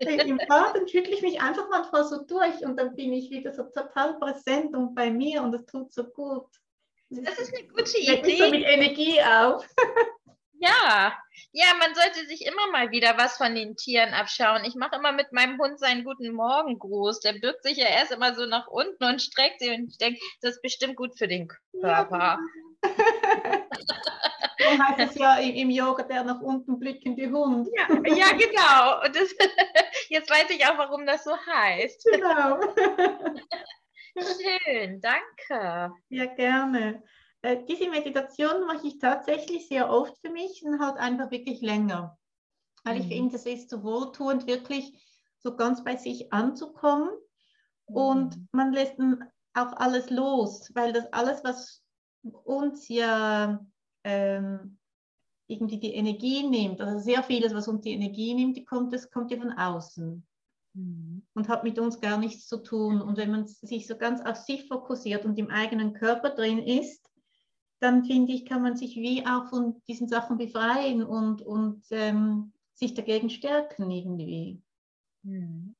im 0.00 0.40
Morgen 0.48 0.88
schüttle 0.88 1.14
ich 1.14 1.22
mich 1.22 1.40
einfach 1.40 1.68
manchmal 1.70 2.04
so 2.04 2.24
durch 2.24 2.64
und 2.64 2.76
dann 2.76 2.94
bin 2.94 3.12
ich 3.12 3.30
wieder 3.30 3.52
so 3.52 3.64
total 3.64 4.18
präsent 4.18 4.74
und 4.74 4.94
bei 4.94 5.10
mir 5.10 5.42
und 5.42 5.54
es 5.54 5.64
tut 5.66 5.92
so 5.92 6.04
gut. 6.04 6.46
Das 7.10 7.38
ist 7.38 7.54
eine 7.54 7.68
gute 7.68 7.98
Idee. 7.98 8.38
So 8.38 8.50
mit 8.50 8.64
Energie 8.64 9.20
auf. 9.20 9.66
Ja, 10.62 11.12
ja, 11.50 11.66
man 11.80 11.92
sollte 11.94 12.24
sich 12.26 12.46
immer 12.46 12.70
mal 12.70 12.92
wieder 12.92 13.18
was 13.18 13.36
von 13.36 13.54
den 13.54 13.76
Tieren 13.76 14.14
abschauen. 14.14 14.64
Ich 14.64 14.76
mache 14.76 14.94
immer 14.94 15.10
mit 15.10 15.32
meinem 15.32 15.58
Hund 15.58 15.80
seinen 15.80 16.04
guten 16.04 16.32
Morgengruß. 16.32 17.18
Der 17.20 17.32
bückt 17.32 17.64
sich 17.64 17.78
ja 17.78 17.86
erst 17.86 18.12
immer 18.12 18.34
so 18.36 18.46
nach 18.46 18.68
unten 18.68 19.02
und 19.02 19.20
streckt 19.20 19.58
sich 19.58 19.70
und 19.70 19.88
ich 19.90 19.98
denke, 19.98 20.20
das 20.40 20.54
ist 20.54 20.62
bestimmt 20.62 20.94
gut 20.94 21.18
für 21.18 21.26
den 21.26 21.48
Körper. 21.80 22.38
so 22.80 22.88
heißt 24.84 25.00
es 25.00 25.14
ja 25.16 25.38
im 25.38 25.70
Yoga 25.70 26.04
der 26.04 26.22
nach 26.22 26.40
unten 26.40 26.78
blickende 26.78 27.28
Hund. 27.30 27.68
Ja, 27.76 27.88
ja 28.14 28.32
genau. 28.32 29.04
Und 29.04 29.16
das, 29.16 29.34
jetzt 30.10 30.30
weiß 30.30 30.48
ich 30.50 30.64
auch, 30.64 30.78
warum 30.78 31.06
das 31.06 31.24
so 31.24 31.36
heißt. 31.36 32.08
Genau. 32.12 32.60
Schön, 34.16 35.00
danke. 35.00 35.92
Ja, 36.08 36.26
gerne. 36.26 37.02
Äh, 37.42 37.64
diese 37.68 37.90
Meditation 37.90 38.66
mache 38.66 38.86
ich 38.86 38.98
tatsächlich 38.98 39.68
sehr 39.68 39.90
oft 39.90 40.16
für 40.18 40.30
mich 40.30 40.62
und 40.64 40.80
halt 40.80 40.96
einfach 40.96 41.30
wirklich 41.30 41.60
länger. 41.60 42.18
Weil 42.84 42.96
mhm. 42.96 43.00
ich 43.00 43.08
finde, 43.08 43.36
es 43.36 43.46
ist 43.46 43.70
so 43.70 43.82
wohltuend, 43.82 44.46
wirklich 44.46 44.92
so 45.38 45.56
ganz 45.56 45.82
bei 45.84 45.96
sich 45.96 46.32
anzukommen. 46.32 47.10
Mhm. 47.88 47.96
Und 47.96 48.48
man 48.52 48.72
lässt 48.72 48.98
dann 48.98 49.28
auch 49.54 49.72
alles 49.74 50.08
los, 50.10 50.70
weil 50.74 50.92
das 50.92 51.12
alles, 51.12 51.44
was 51.44 51.82
uns 52.22 52.88
ja 52.88 53.60
ähm, 54.04 54.78
irgendwie 55.48 55.78
die 55.78 55.94
Energie 55.94 56.46
nimmt, 56.48 56.80
also 56.80 56.98
sehr 57.00 57.22
vieles, 57.22 57.54
was 57.54 57.68
uns 57.68 57.82
die 57.82 57.92
Energie 57.92 58.34
nimmt, 58.34 58.56
die 58.56 58.64
kommt, 58.64 58.92
das 58.92 59.10
kommt 59.10 59.30
ja 59.30 59.38
von 59.38 59.52
außen 59.52 60.26
mhm. 60.74 61.22
und 61.34 61.48
hat 61.48 61.64
mit 61.64 61.78
uns 61.78 62.00
gar 62.00 62.18
nichts 62.18 62.46
zu 62.46 62.58
tun. 62.58 63.02
Und 63.02 63.16
wenn 63.16 63.30
man 63.30 63.46
sich 63.46 63.86
so 63.86 63.96
ganz 63.96 64.20
auf 64.20 64.36
sich 64.36 64.68
fokussiert 64.68 65.24
und 65.24 65.38
im 65.38 65.50
eigenen 65.50 65.92
Körper 65.92 66.30
drin 66.30 66.58
ist, 66.58 67.01
dann 67.82 68.04
finde 68.04 68.32
ich, 68.32 68.46
kann 68.46 68.62
man 68.62 68.76
sich 68.76 68.96
wie 68.96 69.26
auch 69.26 69.48
von 69.48 69.82
diesen 69.88 70.08
Sachen 70.08 70.38
befreien 70.38 71.02
und, 71.02 71.42
und 71.42 71.82
ähm, 71.90 72.52
sich 72.74 72.94
dagegen 72.94 73.28
stärken 73.28 73.90
irgendwie. 73.90 74.62
Hm. 75.24 75.74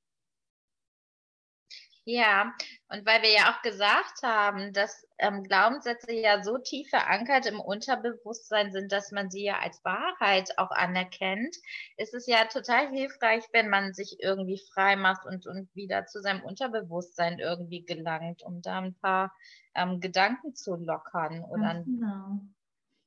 Ja, 2.04 2.52
und 2.92 3.06
weil 3.06 3.22
wir 3.22 3.32
ja 3.32 3.50
auch 3.50 3.62
gesagt 3.62 4.22
haben, 4.22 4.74
dass 4.74 5.06
ähm, 5.16 5.44
Glaubenssätze 5.44 6.12
ja 6.12 6.42
so 6.42 6.58
tief 6.58 6.90
verankert 6.90 7.46
im 7.46 7.58
Unterbewusstsein 7.58 8.70
sind, 8.70 8.92
dass 8.92 9.12
man 9.12 9.30
sie 9.30 9.44
ja 9.44 9.60
als 9.60 9.82
Wahrheit 9.82 10.58
auch 10.58 10.70
anerkennt, 10.70 11.56
ist 11.96 12.12
es 12.12 12.26
ja 12.26 12.44
total 12.44 12.90
hilfreich, 12.90 13.44
wenn 13.52 13.70
man 13.70 13.94
sich 13.94 14.18
irgendwie 14.20 14.60
frei 14.74 14.96
macht 14.96 15.24
und, 15.24 15.46
und 15.46 15.74
wieder 15.74 16.04
zu 16.04 16.20
seinem 16.20 16.42
Unterbewusstsein 16.42 17.38
irgendwie 17.38 17.82
gelangt, 17.82 18.42
um 18.42 18.60
da 18.60 18.80
ein 18.80 18.94
paar 18.94 19.32
ähm, 19.74 20.00
Gedanken 20.00 20.54
zu 20.54 20.76
lockern. 20.76 21.44
Oder 21.44 21.82
genau. 21.84 22.40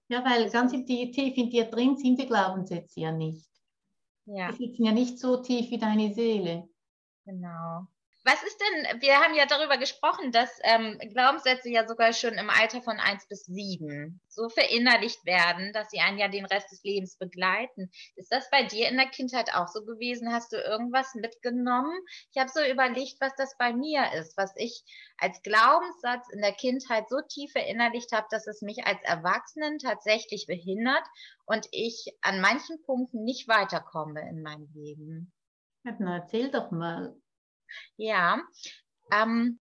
Ja, 0.07 0.25
weil 0.25 0.49
ganz 0.49 0.71
tief 0.71 1.37
in 1.37 1.51
dir 1.51 1.65
drin 1.65 1.95
sind 1.95 2.19
die 2.19 2.27
Glaubenssätze 2.27 3.01
ja 3.01 3.11
nicht. 3.11 3.49
Ja. 4.25 4.51
Die 4.51 4.65
sitzen 4.65 4.85
ja 4.85 4.91
nicht 4.91 5.19
so 5.19 5.37
tief 5.37 5.69
wie 5.69 5.77
deine 5.77 6.11
Seele. 6.11 6.67
Genau. 7.25 7.87
Was 8.27 8.41
ist 8.41 8.59
denn, 8.59 9.01
wir 9.01 9.19
haben 9.19 9.35
ja 9.35 9.45
darüber 9.45 9.77
gesprochen, 9.77 10.31
dass 10.31 10.49
ähm, 10.63 10.97
Glaubenssätze 11.13 11.69
ja 11.69 11.87
sogar 11.87 12.11
schon 12.11 12.33
im 12.33 12.49
Alter 12.49 12.81
von 12.81 12.97
1 12.99 13.27
bis 13.27 13.45
7 13.45 14.19
so 14.27 14.49
verinnerlicht 14.49 15.23
werden, 15.27 15.71
dass 15.73 15.91
sie 15.91 15.99
einen 15.99 16.17
ja 16.17 16.27
den 16.27 16.45
Rest 16.45 16.71
des 16.71 16.83
Lebens 16.83 17.17
begleiten. 17.17 17.91
Ist 18.15 18.31
das 18.31 18.49
bei 18.49 18.63
dir 18.63 18.89
in 18.89 18.97
der 18.97 19.09
Kindheit 19.09 19.53
auch 19.53 19.67
so 19.67 19.85
gewesen? 19.85 20.33
Hast 20.33 20.53
du 20.53 20.57
irgendwas 20.57 21.13
mitgenommen? 21.13 21.95
Ich 22.33 22.41
habe 22.41 22.49
so 22.49 22.61
überlegt, 22.65 23.21
was 23.21 23.35
das 23.35 23.55
bei 23.59 23.73
mir 23.73 24.11
ist, 24.13 24.35
was 24.37 24.51
ich 24.55 24.83
als 25.19 25.43
Glaubenssatz 25.43 26.27
in 26.33 26.41
der 26.41 26.53
Kindheit 26.53 27.07
so 27.09 27.17
tief 27.29 27.51
verinnerlicht 27.51 28.11
habe, 28.11 28.25
dass 28.31 28.47
es 28.47 28.63
mich 28.63 28.87
als 28.87 29.03
Erwachsenen 29.03 29.77
tatsächlich 29.77 30.47
behindert 30.47 31.03
und 31.45 31.67
ich 31.69 32.17
an 32.21 32.41
manchen 32.41 32.81
Punkten 32.81 33.23
nicht 33.23 33.47
weiterkomme 33.47 34.27
in 34.27 34.41
meinem 34.41 34.67
Leben. 34.73 35.31
Na, 35.83 36.17
erzähl 36.17 36.49
doch 36.49 36.71
mal. 36.71 37.15
Ja, 37.97 38.41
ähm, 39.11 39.59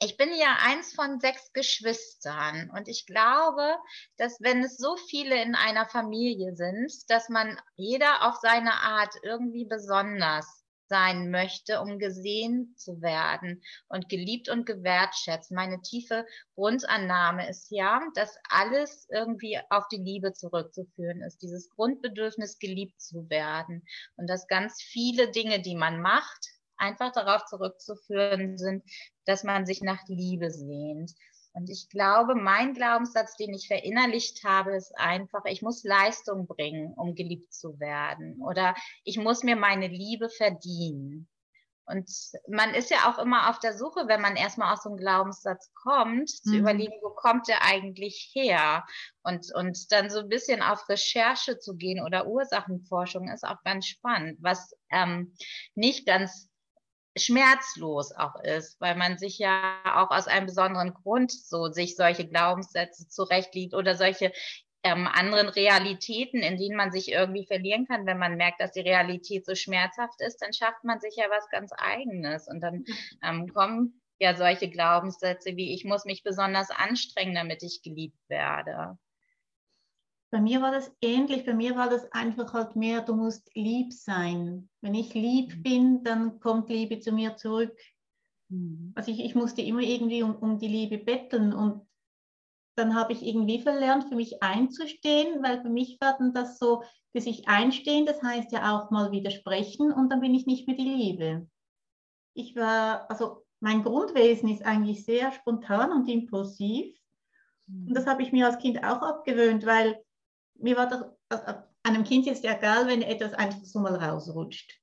ich 0.00 0.16
bin 0.16 0.32
ja 0.32 0.58
eins 0.60 0.94
von 0.94 1.18
sechs 1.18 1.52
Geschwistern 1.52 2.70
und 2.70 2.86
ich 2.86 3.04
glaube, 3.06 3.76
dass 4.16 4.40
wenn 4.40 4.62
es 4.62 4.76
so 4.76 4.96
viele 4.96 5.42
in 5.42 5.56
einer 5.56 5.86
Familie 5.86 6.54
sind, 6.54 6.92
dass 7.08 7.28
man 7.28 7.60
jeder 7.74 8.28
auf 8.28 8.36
seine 8.36 8.74
Art 8.74 9.14
irgendwie 9.24 9.64
besonders 9.64 10.64
sein 10.88 11.30
möchte, 11.30 11.80
um 11.80 11.98
gesehen 11.98 12.74
zu 12.76 13.00
werden 13.02 13.62
und 13.88 14.08
geliebt 14.08 14.48
und 14.48 14.66
gewertschätzt. 14.66 15.50
Meine 15.50 15.82
tiefe 15.82 16.26
Grundannahme 16.54 17.48
ist 17.48 17.70
ja, 17.70 18.00
dass 18.14 18.36
alles 18.48 19.06
irgendwie 19.10 19.58
auf 19.70 19.86
die 19.88 19.98
Liebe 19.98 20.32
zurückzuführen 20.32 21.22
ist, 21.22 21.42
dieses 21.42 21.68
Grundbedürfnis, 21.70 22.58
geliebt 22.58 23.00
zu 23.00 23.28
werden 23.28 23.84
und 24.16 24.28
dass 24.28 24.46
ganz 24.46 24.80
viele 24.80 25.30
Dinge, 25.30 25.60
die 25.60 25.76
man 25.76 26.00
macht, 26.00 26.57
einfach 26.78 27.12
darauf 27.12 27.44
zurückzuführen 27.46 28.58
sind, 28.58 28.84
dass 29.24 29.44
man 29.44 29.66
sich 29.66 29.82
nach 29.82 30.00
Liebe 30.08 30.50
sehnt. 30.50 31.12
Und 31.52 31.70
ich 31.70 31.88
glaube, 31.88 32.34
mein 32.34 32.74
Glaubenssatz, 32.74 33.36
den 33.36 33.52
ich 33.52 33.66
verinnerlicht 33.66 34.44
habe, 34.44 34.76
ist 34.76 34.92
einfach, 34.96 35.44
ich 35.46 35.62
muss 35.62 35.82
Leistung 35.82 36.46
bringen, 36.46 36.94
um 36.94 37.14
geliebt 37.14 37.52
zu 37.52 37.80
werden. 37.80 38.40
Oder 38.42 38.74
ich 39.04 39.18
muss 39.18 39.42
mir 39.42 39.56
meine 39.56 39.88
Liebe 39.88 40.28
verdienen. 40.28 41.28
Und 41.88 42.10
man 42.48 42.74
ist 42.74 42.90
ja 42.90 43.10
auch 43.10 43.18
immer 43.18 43.48
auf 43.48 43.60
der 43.60 43.76
Suche, 43.76 44.08
wenn 44.08 44.20
man 44.20 44.36
erstmal 44.36 44.74
aus 44.74 44.82
so 44.82 44.90
einem 44.90 44.98
Glaubenssatz 44.98 45.72
kommt, 45.74 46.30
mhm. 46.44 46.50
zu 46.50 46.56
überlegen, 46.56 46.92
wo 47.02 47.10
kommt 47.10 47.48
der 47.48 47.64
eigentlich 47.64 48.30
her? 48.34 48.84
Und, 49.22 49.52
und 49.54 49.90
dann 49.90 50.10
so 50.10 50.20
ein 50.20 50.28
bisschen 50.28 50.62
auf 50.62 50.86
Recherche 50.90 51.58
zu 51.58 51.76
gehen 51.76 52.04
oder 52.04 52.26
Ursachenforschung 52.26 53.28
ist 53.30 53.42
auch 53.42 53.62
ganz 53.64 53.86
spannend, 53.86 54.38
was 54.42 54.76
ähm, 54.90 55.34
nicht 55.74 56.06
ganz 56.06 56.47
schmerzlos 57.18 58.12
auch 58.12 58.40
ist, 58.42 58.80
weil 58.80 58.96
man 58.96 59.18
sich 59.18 59.38
ja 59.38 59.80
auch 59.84 60.10
aus 60.10 60.26
einem 60.26 60.46
besonderen 60.46 60.94
Grund 60.94 61.32
so 61.32 61.70
sich 61.70 61.96
solche 61.96 62.26
Glaubenssätze 62.26 63.08
zurechtlegt 63.08 63.74
oder 63.74 63.94
solche 63.96 64.32
ähm, 64.82 65.06
anderen 65.06 65.48
Realitäten, 65.48 66.40
in 66.40 66.56
denen 66.56 66.76
man 66.76 66.92
sich 66.92 67.10
irgendwie 67.10 67.46
verlieren 67.46 67.86
kann, 67.86 68.06
wenn 68.06 68.18
man 68.18 68.36
merkt, 68.36 68.60
dass 68.60 68.72
die 68.72 68.80
Realität 68.80 69.44
so 69.44 69.54
schmerzhaft 69.54 70.20
ist, 70.20 70.40
dann 70.40 70.52
schafft 70.52 70.84
man 70.84 71.00
sich 71.00 71.16
ja 71.16 71.26
was 71.30 71.48
ganz 71.50 71.72
Eigenes 71.76 72.48
und 72.48 72.60
dann 72.60 72.84
ähm, 73.22 73.48
kommen 73.52 74.00
ja 74.20 74.36
solche 74.36 74.68
Glaubenssätze 74.68 75.56
wie 75.56 75.74
ich 75.74 75.84
muss 75.84 76.04
mich 76.04 76.22
besonders 76.22 76.70
anstrengen, 76.70 77.34
damit 77.34 77.62
ich 77.62 77.82
geliebt 77.82 78.18
werde. 78.28 78.98
Bei 80.30 80.40
mir 80.40 80.60
war 80.60 80.72
das 80.72 80.94
ähnlich. 81.00 81.44
Bei 81.46 81.54
mir 81.54 81.74
war 81.76 81.88
das 81.88 82.10
einfach 82.12 82.52
halt 82.52 82.76
mehr, 82.76 83.00
du 83.00 83.14
musst 83.14 83.50
lieb 83.54 83.92
sein. 83.92 84.68
Wenn 84.82 84.94
ich 84.94 85.14
lieb 85.14 85.56
mhm. 85.56 85.62
bin, 85.62 86.04
dann 86.04 86.40
kommt 86.40 86.68
Liebe 86.68 87.00
zu 87.00 87.12
mir 87.12 87.36
zurück. 87.36 87.76
Mhm. 88.48 88.92
Also 88.94 89.10
ich, 89.10 89.20
ich 89.20 89.34
musste 89.34 89.62
immer 89.62 89.80
irgendwie 89.80 90.22
um, 90.22 90.36
um 90.36 90.58
die 90.58 90.68
Liebe 90.68 90.98
betteln 90.98 91.52
und 91.52 91.86
dann 92.76 92.94
habe 92.94 93.12
ich 93.12 93.26
irgendwie 93.26 93.60
verlernt, 93.60 94.04
für 94.04 94.14
mich 94.14 94.42
einzustehen, 94.42 95.42
weil 95.42 95.60
für 95.62 95.68
mich 95.68 95.98
war 96.00 96.16
dann 96.16 96.32
das 96.32 96.58
so, 96.58 96.84
für 97.12 97.20
sich 97.20 97.48
einstehen, 97.48 98.06
das 98.06 98.22
heißt 98.22 98.52
ja 98.52 98.76
auch 98.76 98.90
mal 98.90 99.10
widersprechen 99.10 99.90
und 99.92 100.10
dann 100.10 100.20
bin 100.20 100.34
ich 100.34 100.46
nicht 100.46 100.66
mehr 100.66 100.76
die 100.76 100.82
Liebe. 100.82 101.48
Ich 102.34 102.54
war, 102.54 103.10
also 103.10 103.44
mein 103.60 103.82
Grundwesen 103.82 104.48
ist 104.48 104.64
eigentlich 104.64 105.04
sehr 105.04 105.32
spontan 105.32 105.90
und 105.90 106.08
impulsiv. 106.08 106.94
Und 107.66 107.94
das 107.94 108.04
mhm. 108.04 108.10
habe 108.10 108.22
ich 108.22 108.32
mir 108.32 108.46
als 108.46 108.58
Kind 108.58 108.84
auch 108.84 109.02
abgewöhnt, 109.02 109.66
weil 109.66 110.00
mir 110.58 110.76
war 110.76 110.88
doch, 110.88 111.04
also 111.28 111.62
einem 111.82 112.04
Kind 112.04 112.26
ist 112.26 112.44
ja 112.44 112.56
egal, 112.56 112.86
wenn 112.86 113.02
etwas 113.02 113.32
einfach 113.34 113.64
so 113.64 113.78
mal 113.78 113.94
rausrutscht. 113.94 114.78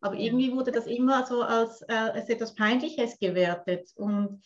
Aber 0.00 0.16
irgendwie 0.16 0.52
wurde 0.52 0.72
das 0.72 0.86
immer 0.86 1.24
so 1.24 1.42
als, 1.42 1.82
äh, 1.82 1.94
als 1.94 2.28
etwas 2.28 2.54
Peinliches 2.54 3.18
gewertet. 3.18 3.90
Und 3.96 4.42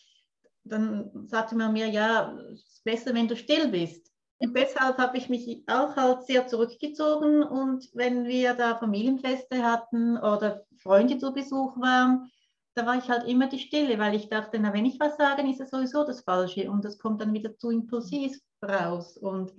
dann 0.63 1.27
sagte 1.27 1.55
man 1.55 1.73
mir, 1.73 1.87
ja, 1.87 2.37
es 2.53 2.61
ist 2.61 2.83
besser, 2.83 3.13
wenn 3.13 3.27
du 3.27 3.35
still 3.35 3.69
bist. 3.69 4.11
Und 4.39 4.55
deshalb 4.55 4.99
habe 4.99 5.17
ich 5.17 5.29
mich 5.29 5.63
auch 5.67 5.95
halt 5.95 6.23
sehr 6.25 6.47
zurückgezogen. 6.47 7.41
Und 7.41 7.89
wenn 7.93 8.25
wir 8.25 8.53
da 8.53 8.77
Familienfeste 8.77 9.63
hatten 9.63 10.17
oder 10.17 10.63
Freunde 10.77 11.17
zu 11.17 11.33
Besuch 11.33 11.75
waren, 11.77 12.29
da 12.75 12.85
war 12.85 12.99
ich 12.99 13.09
halt 13.09 13.27
immer 13.27 13.47
die 13.47 13.57
Stille, 13.57 13.97
weil 13.97 14.13
ich 14.13 14.29
dachte, 14.29 14.59
na, 14.59 14.71
wenn 14.73 14.85
ich 14.85 14.99
was 14.99 15.17
sage, 15.17 15.49
ist 15.49 15.59
es 15.59 15.71
sowieso 15.71 16.05
das 16.05 16.21
Falsche. 16.21 16.69
Und 16.69 16.85
das 16.85 16.99
kommt 16.99 17.19
dann 17.19 17.33
wieder 17.33 17.57
zu 17.57 17.71
impulsiv 17.71 18.39
raus. 18.63 19.17
Und 19.17 19.53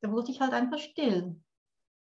da 0.00 0.10
wurde 0.10 0.30
ich 0.30 0.40
halt 0.40 0.52
einfach 0.52 0.78
still. 0.78 1.40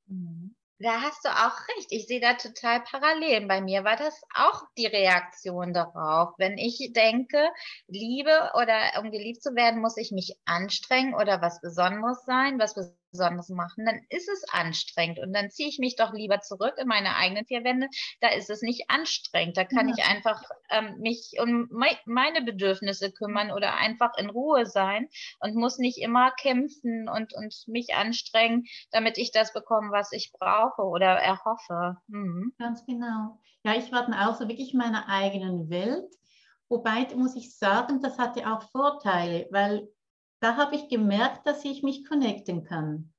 Mhm. 0.08 0.56
Da 0.79 1.01
hast 1.01 1.23
du 1.23 1.29
auch 1.29 1.58
recht. 1.77 1.91
Ich 1.91 2.08
sehe 2.08 2.19
da 2.19 2.34
total 2.34 2.82
Parallelen. 2.82 3.47
Bei 3.47 3.62
mir 3.62 3.86
war 3.86 3.95
das 3.95 4.21
auch 4.36 4.63
die 4.77 4.88
Reaktion 4.88 5.73
darauf. 5.73 6.34
Wenn 6.38 6.58
ich 6.58 6.91
denke, 6.93 7.47
Liebe 7.88 8.51
oder 8.56 8.99
um 8.99 9.12
geliebt 9.12 9.41
zu 9.41 9.56
werden, 9.56 9.82
muss 9.82 9.95
ich 9.97 10.12
mich 10.12 10.36
anstrengen 10.45 11.13
oder 11.13 11.41
was 11.41 11.62
Besonderes 11.62 12.25
sein, 12.25 12.60
was 12.60 12.73
Besonderes 12.73 13.02
machen, 13.13 13.86
dann 13.86 14.02
ist 14.10 14.30
es 14.30 14.43
anstrengend. 14.52 15.19
Und 15.19 15.34
dann 15.34 15.49
ziehe 15.49 15.69
ich 15.69 15.80
mich 15.80 15.95
doch 15.95 16.13
lieber 16.13 16.39
zurück 16.41 16.73
in 16.78 16.88
meine 16.88 17.15
eigenen 17.15 17.45
vier 17.45 17.63
Wände. 17.63 17.88
Da 18.21 18.30
ist 18.30 18.49
es 18.49 18.62
nicht 18.62 18.89
anstrengend. 18.89 19.58
Da 19.58 19.63
kann 19.63 19.89
ja. 19.89 19.95
ich 19.97 20.06
einfach 20.06 20.41
ähm, 20.69 20.97
mich 20.99 21.34
um 21.39 21.67
me 21.71 21.88
meine 22.06 22.41
Bedürfnisse 22.41 23.12
kümmern 23.12 23.52
oder 23.52 23.76
einfach 23.76 24.17
in 24.17 24.30
Ruhe 24.30 24.65
sein 24.65 25.10
und 25.39 25.56
muss 25.56 25.78
nicht 25.78 25.99
immer 25.99 26.32
kämpfen 26.32 27.08
und, 27.08 27.34
und 27.34 27.56
mich 27.67 27.93
anstrengen, 27.95 28.65
damit 28.91 29.17
ich 29.17 29.32
das 29.32 29.54
bekomme, 29.54 29.91
was 29.91 30.12
ich 30.12 30.32
brauche 30.32 30.84
oder 30.84 31.08
erhoffe. 31.08 31.97
Mhm. 32.08 32.54
Ganz 32.58 32.86
genau. 32.86 33.39
Ja, 33.63 33.76
ich 33.76 33.91
war 33.91 34.04
dann 34.04 34.13
auch 34.13 34.36
so 34.36 34.47
wirklich 34.47 34.73
in 34.73 34.80
meiner 34.80 35.08
eigenen 35.08 35.69
Welt. 35.69 36.12
Wobei 36.69 37.08
muss 37.15 37.36
ich 37.36 37.56
sagen, 37.56 38.02
das 38.02 38.17
hatte 38.17 38.47
auch 38.47 38.63
Vorteile, 38.71 39.47
weil 39.52 39.88
da 40.43 40.58
habe 40.58 40.75
ich 40.75 40.89
gemerkt, 40.89 41.47
dass 41.47 41.63
ich 41.63 41.84
mich 41.84 42.06
connecten 42.06 42.65
kann. 42.65 43.13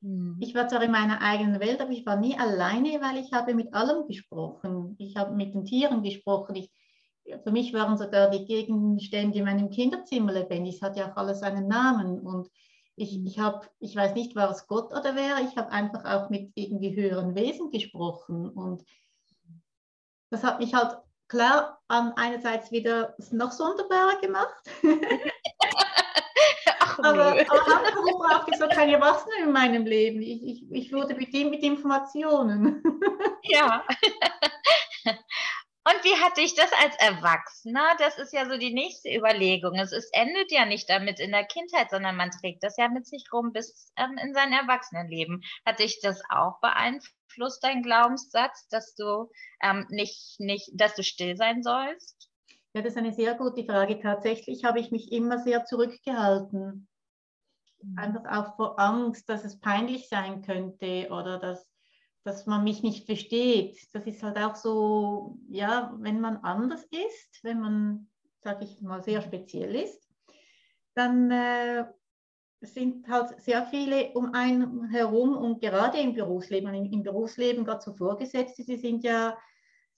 Mhm. 0.00 0.36
Ich 0.38 0.54
war 0.54 0.68
zwar 0.68 0.82
in 0.82 0.92
meiner 0.92 1.20
eigenen 1.20 1.58
Welt, 1.60 1.80
aber 1.80 1.90
ich 1.90 2.06
war 2.06 2.16
nie 2.16 2.38
alleine, 2.38 3.00
weil 3.00 3.16
ich 3.16 3.32
habe 3.32 3.52
mit 3.54 3.74
allem 3.74 4.06
gesprochen. 4.06 4.94
Ich 4.98 5.16
habe 5.16 5.34
mit 5.34 5.54
den 5.54 5.64
Tieren 5.64 6.04
gesprochen. 6.04 6.54
Ich, 6.54 6.70
für 7.42 7.50
mich 7.50 7.72
waren 7.74 7.98
sogar 7.98 8.30
die 8.30 8.44
Gegenstände 8.44 9.38
in 9.38 9.44
meinem 9.44 9.70
Kinderzimmer 9.70 10.32
lebendig. 10.32 10.76
Es 10.76 10.82
hat 10.82 10.96
ja 10.96 11.10
auch 11.10 11.16
alles 11.16 11.42
einen 11.42 11.66
Namen. 11.66 12.20
Und 12.20 12.48
ich, 12.94 13.18
mhm. 13.18 13.26
ich, 13.26 13.40
hab, 13.40 13.68
ich 13.80 13.96
weiß 13.96 14.14
nicht, 14.14 14.36
war 14.36 14.50
es 14.52 14.68
Gott 14.68 14.92
oder 14.92 15.16
wer, 15.16 15.40
ich 15.48 15.56
habe 15.56 15.72
einfach 15.72 16.04
auch 16.04 16.30
mit 16.30 16.52
irgendwie 16.54 16.94
höheren 16.94 17.34
Wesen 17.34 17.72
gesprochen. 17.72 18.48
Und 18.48 18.84
das 20.30 20.44
hat 20.44 20.60
mich 20.60 20.74
halt 20.74 20.96
klar 21.26 21.80
an 21.88 22.12
einerseits 22.14 22.70
wieder 22.70 23.16
noch 23.32 23.50
sonderbarer 23.50 24.20
gemacht. 24.20 24.62
aber, 27.04 27.30
aber 27.30 27.40
Hauptberuf 27.48 28.18
brauchte 28.18 28.50
ich 28.52 28.58
so 28.58 28.68
keine 28.68 28.94
Erwachsenen 28.94 29.44
in 29.44 29.52
meinem 29.52 29.86
Leben. 29.86 30.20
Ich, 30.22 30.42
ich, 30.42 30.70
ich 30.70 30.92
wurde 30.92 31.14
bedient 31.14 31.50
mit 31.50 31.62
Informationen. 31.62 32.82
ja. 33.44 33.84
Und 35.88 36.04
wie 36.04 36.22
hatte 36.22 36.42
ich 36.42 36.54
das 36.54 36.70
als 36.72 36.96
Erwachsener? 36.96 37.96
Das 37.98 38.18
ist 38.18 38.34
ja 38.34 38.44
so 38.44 38.58
die 38.58 38.74
nächste 38.74 39.08
Überlegung. 39.08 39.78
Es 39.78 39.92
ist, 39.92 40.10
endet 40.12 40.52
ja 40.52 40.66
nicht 40.66 40.90
damit 40.90 41.18
in 41.18 41.30
der 41.30 41.46
Kindheit, 41.46 41.90
sondern 41.90 42.14
man 42.16 42.30
trägt 42.30 42.62
das 42.62 42.76
ja 42.76 42.88
mit 42.88 43.06
sich 43.06 43.24
rum 43.32 43.52
bis 43.52 43.90
ähm, 43.96 44.18
in 44.22 44.34
sein 44.34 44.52
Erwachsenenleben. 44.52 45.42
Hat 45.64 45.78
dich 45.78 46.00
das 46.02 46.20
auch 46.28 46.60
beeinflusst, 46.60 47.64
dein 47.64 47.82
Glaubenssatz, 47.82 48.68
dass 48.68 48.94
du 48.96 49.30
ähm, 49.62 49.86
nicht, 49.88 50.38
nicht, 50.38 50.68
dass 50.74 50.94
du 50.94 51.02
still 51.02 51.36
sein 51.36 51.62
sollst? 51.62 52.28
Ja, 52.74 52.82
das 52.82 52.92
ist 52.92 52.98
eine 52.98 53.14
sehr 53.14 53.34
gute 53.34 53.64
Frage. 53.64 53.98
Tatsächlich 53.98 54.64
habe 54.64 54.80
ich 54.80 54.90
mich 54.90 55.10
immer 55.10 55.38
sehr 55.38 55.64
zurückgehalten. 55.64 56.87
Mhm. 57.82 57.98
Einfach 57.98 58.24
auch 58.26 58.56
vor 58.56 58.78
Angst, 58.78 59.28
dass 59.28 59.44
es 59.44 59.60
peinlich 59.60 60.08
sein 60.08 60.42
könnte 60.42 61.08
oder 61.10 61.38
dass, 61.38 61.68
dass 62.24 62.46
man 62.46 62.64
mich 62.64 62.82
nicht 62.82 63.06
versteht. 63.06 63.78
Das 63.92 64.06
ist 64.06 64.22
halt 64.22 64.38
auch 64.38 64.56
so, 64.56 65.38
ja, 65.48 65.94
wenn 65.98 66.20
man 66.20 66.38
anders 66.38 66.84
ist, 66.84 67.42
wenn 67.42 67.60
man, 67.60 68.10
sage 68.40 68.64
ich 68.64 68.80
mal, 68.80 69.02
sehr 69.02 69.22
speziell 69.22 69.74
ist, 69.74 70.08
dann 70.94 71.30
äh, 71.30 71.84
sind 72.60 73.08
halt 73.08 73.40
sehr 73.40 73.64
viele 73.66 74.12
um 74.14 74.34
einen 74.34 74.88
herum 74.90 75.36
und 75.36 75.60
gerade 75.60 75.98
im 75.98 76.14
Berufsleben, 76.14 76.74
im, 76.74 76.92
im 76.92 77.02
Berufsleben 77.02 77.64
gerade 77.64 77.82
so 77.82 77.94
Vorgesetzte, 77.94 78.64
sie 78.64 78.76
sind 78.76 79.04
ja 79.04 79.38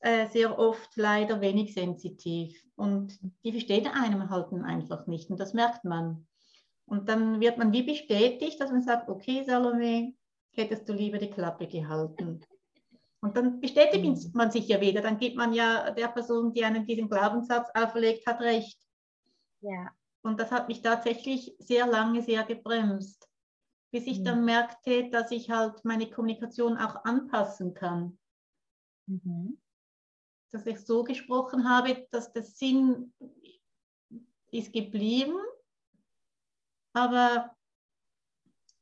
äh, 0.00 0.26
sehr 0.28 0.58
oft 0.58 0.94
leider 0.96 1.40
wenig 1.40 1.74
sensitiv 1.74 2.62
und 2.76 3.18
die 3.44 3.52
versteht 3.52 3.86
einem 3.86 4.28
halt 4.28 4.52
einfach 4.52 5.06
nicht 5.06 5.30
und 5.30 5.40
das 5.40 5.54
merkt 5.54 5.84
man. 5.84 6.26
Und 6.90 7.08
dann 7.08 7.40
wird 7.40 7.56
man 7.56 7.72
wie 7.72 7.84
bestätigt, 7.84 8.60
dass 8.60 8.72
man 8.72 8.82
sagt, 8.82 9.08
okay, 9.08 9.44
Salome, 9.44 10.12
hättest 10.50 10.88
du 10.88 10.92
lieber 10.92 11.18
die 11.18 11.30
Klappe 11.30 11.68
gehalten. 11.68 12.40
Und 13.20 13.36
dann 13.36 13.60
bestätigt 13.60 14.04
mhm. 14.04 14.30
man 14.34 14.50
sich 14.50 14.66
ja 14.66 14.80
wieder. 14.80 15.00
Dann 15.00 15.16
gibt 15.16 15.36
man 15.36 15.52
ja 15.52 15.92
der 15.92 16.08
Person, 16.08 16.52
die 16.52 16.64
einem 16.64 16.84
diesen 16.84 17.08
Glaubenssatz 17.08 17.68
auferlegt 17.74 18.26
hat, 18.26 18.40
recht. 18.40 18.76
Ja. 19.60 19.92
Und 20.22 20.40
das 20.40 20.50
hat 20.50 20.66
mich 20.66 20.82
tatsächlich 20.82 21.54
sehr 21.60 21.86
lange 21.86 22.22
sehr 22.22 22.42
gebremst, 22.42 23.28
bis 23.92 24.08
ich 24.08 24.18
mhm. 24.18 24.24
dann 24.24 24.44
merkte, 24.44 25.10
dass 25.10 25.30
ich 25.30 25.48
halt 25.48 25.84
meine 25.84 26.10
Kommunikation 26.10 26.76
auch 26.76 27.04
anpassen 27.04 27.72
kann. 27.72 28.18
Mhm. 29.06 29.60
dass 30.50 30.66
ich 30.66 30.80
so 30.80 31.04
gesprochen 31.04 31.68
habe, 31.68 32.08
dass 32.10 32.32
der 32.32 32.42
Sinn 32.42 33.12
ist 34.50 34.72
geblieben, 34.72 35.38
aber 36.92 37.54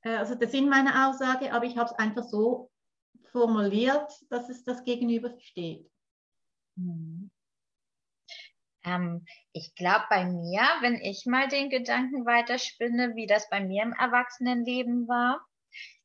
äh, 0.02 0.16
also 0.16 0.34
der 0.34 0.48
Sinn 0.48 0.68
meiner 0.68 1.08
Aussage, 1.08 1.52
aber 1.52 1.64
ich 1.64 1.76
habe 1.76 1.90
es 1.90 1.98
einfach 1.98 2.24
so 2.24 2.70
formuliert, 3.30 4.10
dass 4.30 4.48
es 4.48 4.64
das 4.64 4.84
Gegenüber 4.84 5.30
versteht. 5.30 5.90
Mhm. 6.76 7.30
Ähm, 8.84 9.24
ich 9.52 9.74
glaube, 9.74 10.04
bei 10.08 10.24
mir, 10.24 10.62
wenn 10.80 10.96
ich 10.96 11.26
mal 11.26 11.48
den 11.48 11.70
Gedanken 11.70 12.24
weiterspinne, 12.26 13.14
wie 13.16 13.26
das 13.26 13.48
bei 13.50 13.60
mir 13.60 13.82
im 13.82 13.92
Erwachsenenleben 13.92 15.08
war, 15.08 15.44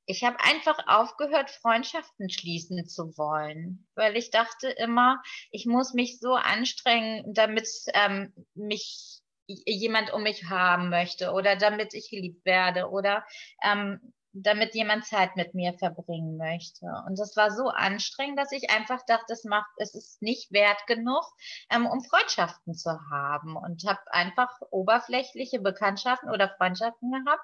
ich 0.05 0.23
habe 0.25 0.37
einfach 0.41 0.77
aufgehört, 0.87 1.49
Freundschaften 1.49 2.29
schließen 2.29 2.85
zu 2.87 3.17
wollen, 3.17 3.87
weil 3.95 4.17
ich 4.17 4.31
dachte 4.31 4.67
immer, 4.67 5.21
ich 5.49 5.65
muss 5.65 5.93
mich 5.93 6.19
so 6.19 6.33
anstrengen, 6.33 7.33
damit 7.33 7.69
ähm, 7.93 8.33
mich 8.53 9.22
jemand 9.47 10.13
um 10.13 10.23
mich 10.23 10.49
haben 10.49 10.89
möchte 10.89 11.32
oder 11.32 11.56
damit 11.56 11.93
ich 11.93 12.10
geliebt 12.10 12.45
werde 12.45 12.89
oder 12.89 13.25
ähm, 13.63 14.13
damit 14.34 14.73
jemand 14.73 15.06
Zeit 15.06 15.36
mit 15.36 15.53
mir 15.53 15.73
verbringen 15.77 16.38
möchte. 16.38 16.88
Und 17.08 17.19
das 17.19 17.38
war 17.38 17.51
so 17.51 17.67
anstrengend, 17.67 18.39
dass 18.39 18.51
ich 18.51 18.71
einfach 18.71 19.01
dachte, 19.06 19.32
es 19.32 19.43
macht, 19.43 19.69
es 19.77 19.93
ist 19.93 20.21
nicht 20.21 20.51
wert 20.51 20.88
genug, 20.88 21.23
ähm, 21.69 21.86
um 21.86 22.03
Freundschaften 22.03 22.73
zu 22.73 22.91
haben. 23.12 23.56
Und 23.56 23.86
habe 23.88 24.01
einfach 24.12 24.49
oberflächliche 24.71 25.60
Bekanntschaften 25.60 26.32
oder 26.32 26.49
Freundschaften 26.58 27.12
gehabt. 27.12 27.43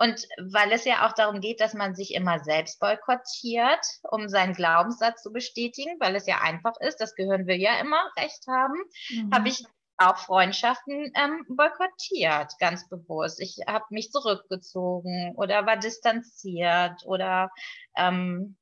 Und 0.00 0.28
weil 0.52 0.70
es 0.70 0.84
ja 0.84 1.08
auch 1.08 1.12
darum 1.12 1.40
geht, 1.40 1.60
dass 1.60 1.74
man 1.74 1.96
sich 1.96 2.14
immer 2.14 2.38
selbst 2.44 2.78
boykottiert, 2.78 3.84
um 4.02 4.28
seinen 4.28 4.52
Glaubenssatz 4.52 5.22
zu 5.22 5.32
bestätigen, 5.32 5.96
weil 5.98 6.14
es 6.14 6.26
ja 6.26 6.40
einfach 6.40 6.74
ist, 6.80 7.00
das 7.00 7.16
Gehirn 7.16 7.46
will 7.46 7.60
ja 7.60 7.80
immer 7.80 8.08
recht 8.16 8.46
haben, 8.46 8.76
mhm. 9.10 9.34
habe 9.34 9.48
ich 9.48 9.64
auch 9.98 10.16
Freundschaften 10.16 11.12
ähm, 11.14 11.44
boykottiert, 11.48 12.52
ganz 12.58 12.88
bewusst. 12.88 13.40
Ich 13.40 13.58
habe 13.66 13.84
mich 13.90 14.10
zurückgezogen 14.10 15.34
oder 15.36 15.66
war 15.66 15.76
distanziert 15.76 17.04
oder 17.04 17.50
ähm, 17.96 18.56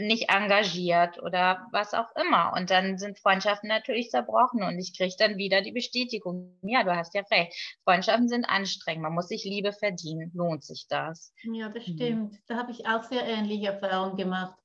nicht 0.00 0.28
engagiert 0.30 1.22
oder 1.22 1.66
was 1.70 1.94
auch 1.94 2.08
immer. 2.16 2.52
Und 2.54 2.70
dann 2.70 2.98
sind 2.98 3.18
Freundschaften 3.18 3.68
natürlich 3.68 4.10
zerbrochen 4.10 4.62
und 4.62 4.78
ich 4.78 4.96
kriege 4.96 5.14
dann 5.18 5.36
wieder 5.36 5.62
die 5.62 5.72
Bestätigung, 5.72 6.58
ja, 6.62 6.82
du 6.82 6.94
hast 6.94 7.14
ja 7.14 7.22
recht, 7.30 7.54
Freundschaften 7.84 8.28
sind 8.28 8.44
anstrengend, 8.44 9.02
man 9.02 9.14
muss 9.14 9.28
sich 9.28 9.44
Liebe 9.44 9.72
verdienen, 9.72 10.32
lohnt 10.34 10.64
sich 10.64 10.86
das. 10.88 11.32
Ja, 11.44 11.68
das 11.68 11.86
mhm. 11.86 11.92
stimmt. 11.92 12.32
Mhm. 12.32 12.38
Da 12.46 12.56
habe 12.56 12.72
ich 12.72 12.86
auch 12.86 13.04
sehr 13.04 13.24
ähnliche 13.26 13.68
Erfahrungen 13.68 14.16
gemacht. 14.16 14.56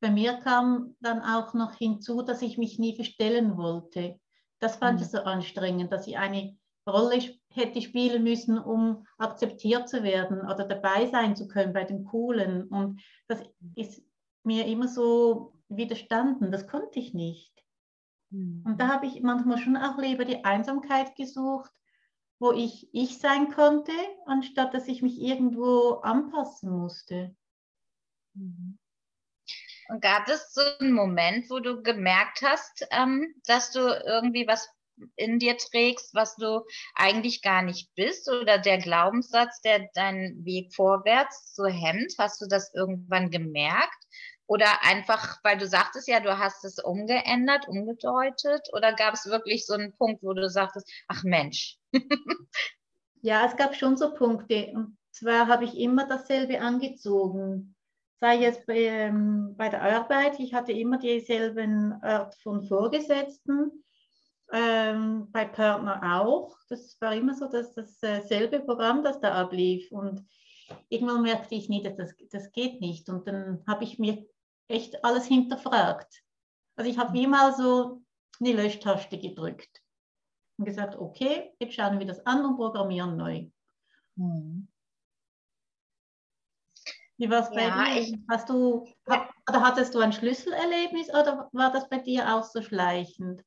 Bei 0.00 0.10
mir 0.10 0.34
kam 0.38 0.96
dann 1.00 1.20
auch 1.20 1.52
noch 1.52 1.74
hinzu, 1.74 2.22
dass 2.22 2.40
ich 2.40 2.56
mich 2.56 2.78
nie 2.78 2.96
verstellen 2.96 3.58
wollte. 3.58 4.18
Das 4.60 4.76
fand 4.76 4.98
mhm. 4.98 5.04
ich 5.04 5.10
so 5.10 5.18
anstrengend, 5.18 5.90
dass 5.90 6.06
ich 6.06 6.16
eine 6.16 6.56
Rolle 6.86 7.18
hätte 7.52 7.82
spielen 7.82 8.22
müssen, 8.22 8.58
um 8.58 9.06
akzeptiert 9.18 9.88
zu 9.88 10.02
werden 10.02 10.40
oder 10.40 10.64
dabei 10.64 11.06
sein 11.06 11.36
zu 11.36 11.48
können 11.48 11.72
bei 11.72 11.84
den 11.84 12.04
Coolen. 12.04 12.68
Und 12.68 13.02
das 13.26 13.42
ist 13.74 14.02
mir 14.44 14.66
immer 14.66 14.88
so 14.88 15.54
widerstanden. 15.68 16.52
Das 16.52 16.66
konnte 16.66 16.98
ich 16.98 17.14
nicht. 17.14 17.52
Mhm. 18.30 18.62
Und 18.66 18.80
da 18.80 18.88
habe 18.88 19.06
ich 19.06 19.22
manchmal 19.22 19.58
schon 19.58 19.76
auch 19.76 19.98
lieber 19.98 20.24
die 20.24 20.44
Einsamkeit 20.44 21.16
gesucht, 21.16 21.72
wo 22.38 22.52
ich 22.52 22.88
ich 22.92 23.18
sein 23.18 23.50
konnte, 23.52 23.92
anstatt 24.26 24.72
dass 24.74 24.88
ich 24.88 25.02
mich 25.02 25.20
irgendwo 25.20 26.00
anpassen 26.02 26.70
musste. 26.70 27.36
Mhm. 28.34 28.78
Und 29.90 30.02
gab 30.02 30.28
es 30.28 30.54
so 30.54 30.60
einen 30.78 30.92
Moment, 30.92 31.50
wo 31.50 31.58
du 31.58 31.82
gemerkt 31.82 32.42
hast, 32.42 32.86
ähm, 32.92 33.34
dass 33.44 33.72
du 33.72 33.80
irgendwie 33.80 34.46
was 34.46 34.68
in 35.16 35.40
dir 35.40 35.56
trägst, 35.56 36.14
was 36.14 36.36
du 36.36 36.64
eigentlich 36.94 37.42
gar 37.42 37.62
nicht 37.62 37.92
bist 37.96 38.30
oder 38.30 38.58
der 38.58 38.78
Glaubenssatz, 38.78 39.60
der 39.62 39.88
deinen 39.94 40.44
Weg 40.44 40.72
vorwärts 40.74 41.56
so 41.56 41.66
hemmt? 41.66 42.14
Hast 42.18 42.40
du 42.40 42.46
das 42.46 42.72
irgendwann 42.72 43.30
gemerkt? 43.30 43.98
Oder 44.46 44.84
einfach, 44.84 45.38
weil 45.42 45.58
du 45.58 45.66
sagtest 45.66 46.06
ja, 46.06 46.20
du 46.20 46.38
hast 46.38 46.64
es 46.64 46.78
umgeändert, 46.78 47.66
umgedeutet? 47.66 48.68
Oder 48.72 48.94
gab 48.94 49.14
es 49.14 49.26
wirklich 49.26 49.66
so 49.66 49.74
einen 49.74 49.96
Punkt, 49.96 50.22
wo 50.22 50.34
du 50.34 50.48
sagtest, 50.48 50.88
ach 51.08 51.24
Mensch? 51.24 51.78
ja, 53.22 53.44
es 53.44 53.56
gab 53.56 53.74
schon 53.74 53.96
so 53.96 54.14
Punkte. 54.14 54.70
Und 54.72 54.96
zwar 55.10 55.48
habe 55.48 55.64
ich 55.64 55.76
immer 55.76 56.06
dasselbe 56.06 56.60
angezogen 56.60 57.74
sei 58.20 58.44
es 58.44 58.64
bei, 58.66 58.78
ähm, 58.84 59.54
bei 59.56 59.70
der 59.70 59.82
Arbeit, 59.82 60.38
ich 60.38 60.52
hatte 60.52 60.72
immer 60.72 60.98
dieselben 60.98 61.92
Art 62.02 62.34
von 62.42 62.62
Vorgesetzten, 62.62 63.82
ähm, 64.52 65.30
bei 65.30 65.46
Partner 65.46 66.20
auch. 66.20 66.56
Das 66.68 67.00
war 67.00 67.14
immer 67.14 67.34
so, 67.34 67.48
dass 67.48 67.74
dasselbe 67.74 68.56
äh, 68.56 68.60
Programm, 68.60 69.02
das 69.02 69.20
da 69.20 69.32
ablief. 69.32 69.90
Und 69.90 70.26
irgendwann 70.88 71.22
merkte 71.22 71.54
ich 71.54 71.68
nie, 71.68 71.82
das, 71.82 72.14
das 72.30 72.52
geht 72.52 72.80
nicht. 72.80 73.08
Und 73.08 73.26
dann 73.26 73.62
habe 73.66 73.84
ich 73.84 73.98
mir 73.98 74.26
echt 74.68 75.02
alles 75.04 75.26
hinterfragt. 75.26 76.22
Also 76.76 76.90
ich 76.90 76.98
habe 76.98 77.14
wie 77.14 77.26
mal 77.26 77.54
so 77.54 78.02
eine 78.38 78.52
Löschtaste 78.52 79.18
gedrückt 79.18 79.82
und 80.58 80.64
gesagt, 80.66 80.96
okay, 80.96 81.52
jetzt 81.58 81.74
schauen 81.74 81.98
wir 81.98 82.06
das 82.06 82.24
an 82.26 82.44
und 82.44 82.56
programmieren 82.56 83.16
neu. 83.16 83.46
Mhm. 84.16 84.68
Wie 87.20 87.28
war 87.28 87.42
es 87.42 87.50
bei 87.50 87.64
ja, 87.64 87.84
dir? 87.84 88.00
Ich, 88.00 88.18
Hast 88.30 88.48
du, 88.48 88.86
ja. 89.06 89.28
oder 89.46 89.60
hattest 89.60 89.94
du 89.94 89.98
ein 89.98 90.12
Schlüsselerlebnis 90.12 91.10
oder 91.10 91.50
war 91.52 91.70
das 91.70 91.86
bei 91.90 91.98
dir 91.98 92.34
auch 92.34 92.44
so 92.44 92.62
schleichend? 92.62 93.42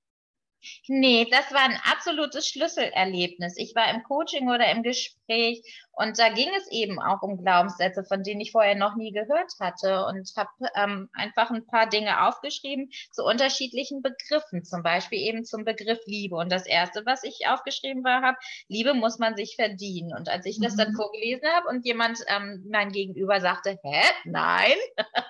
Nee, 0.87 1.27
das 1.29 1.51
war 1.51 1.61
ein 1.61 1.79
absolutes 1.91 2.47
Schlüsselerlebnis. 2.47 3.55
Ich 3.57 3.75
war 3.75 3.89
im 3.93 4.03
Coaching 4.03 4.49
oder 4.49 4.69
im 4.71 4.83
Gespräch 4.83 5.61
und 5.95 6.17
da 6.17 6.29
ging 6.29 6.49
es 6.57 6.71
eben 6.71 6.99
auch 6.99 7.21
um 7.21 7.37
Glaubenssätze, 7.37 8.03
von 8.03 8.23
denen 8.23 8.41
ich 8.41 8.51
vorher 8.51 8.75
noch 8.75 8.95
nie 8.95 9.11
gehört 9.11 9.53
hatte 9.59 10.05
und 10.05 10.31
habe 10.35 10.49
ähm, 10.75 11.09
einfach 11.13 11.51
ein 11.51 11.67
paar 11.67 11.87
Dinge 11.87 12.27
aufgeschrieben 12.27 12.89
zu 13.11 13.23
unterschiedlichen 13.23 14.01
Begriffen, 14.01 14.63
zum 14.63 14.81
Beispiel 14.81 15.19
eben 15.19 15.45
zum 15.45 15.65
Begriff 15.65 15.99
Liebe. 16.07 16.35
Und 16.35 16.51
das 16.51 16.65
Erste, 16.65 17.05
was 17.05 17.23
ich 17.23 17.47
aufgeschrieben 17.47 18.03
war, 18.03 18.23
habe, 18.23 18.37
Liebe 18.67 18.95
muss 18.95 19.19
man 19.19 19.35
sich 19.35 19.55
verdienen. 19.55 20.15
Und 20.17 20.29
als 20.29 20.47
ich 20.47 20.59
das 20.59 20.75
dann 20.75 20.93
mhm. 20.93 20.95
vorgelesen 20.95 21.47
habe 21.55 21.67
und 21.67 21.85
jemand, 21.85 22.19
ähm, 22.27 22.65
mein 22.69 22.91
Gegenüber 22.91 23.39
sagte, 23.39 23.77
hä, 23.83 24.01
nein, 24.25 24.73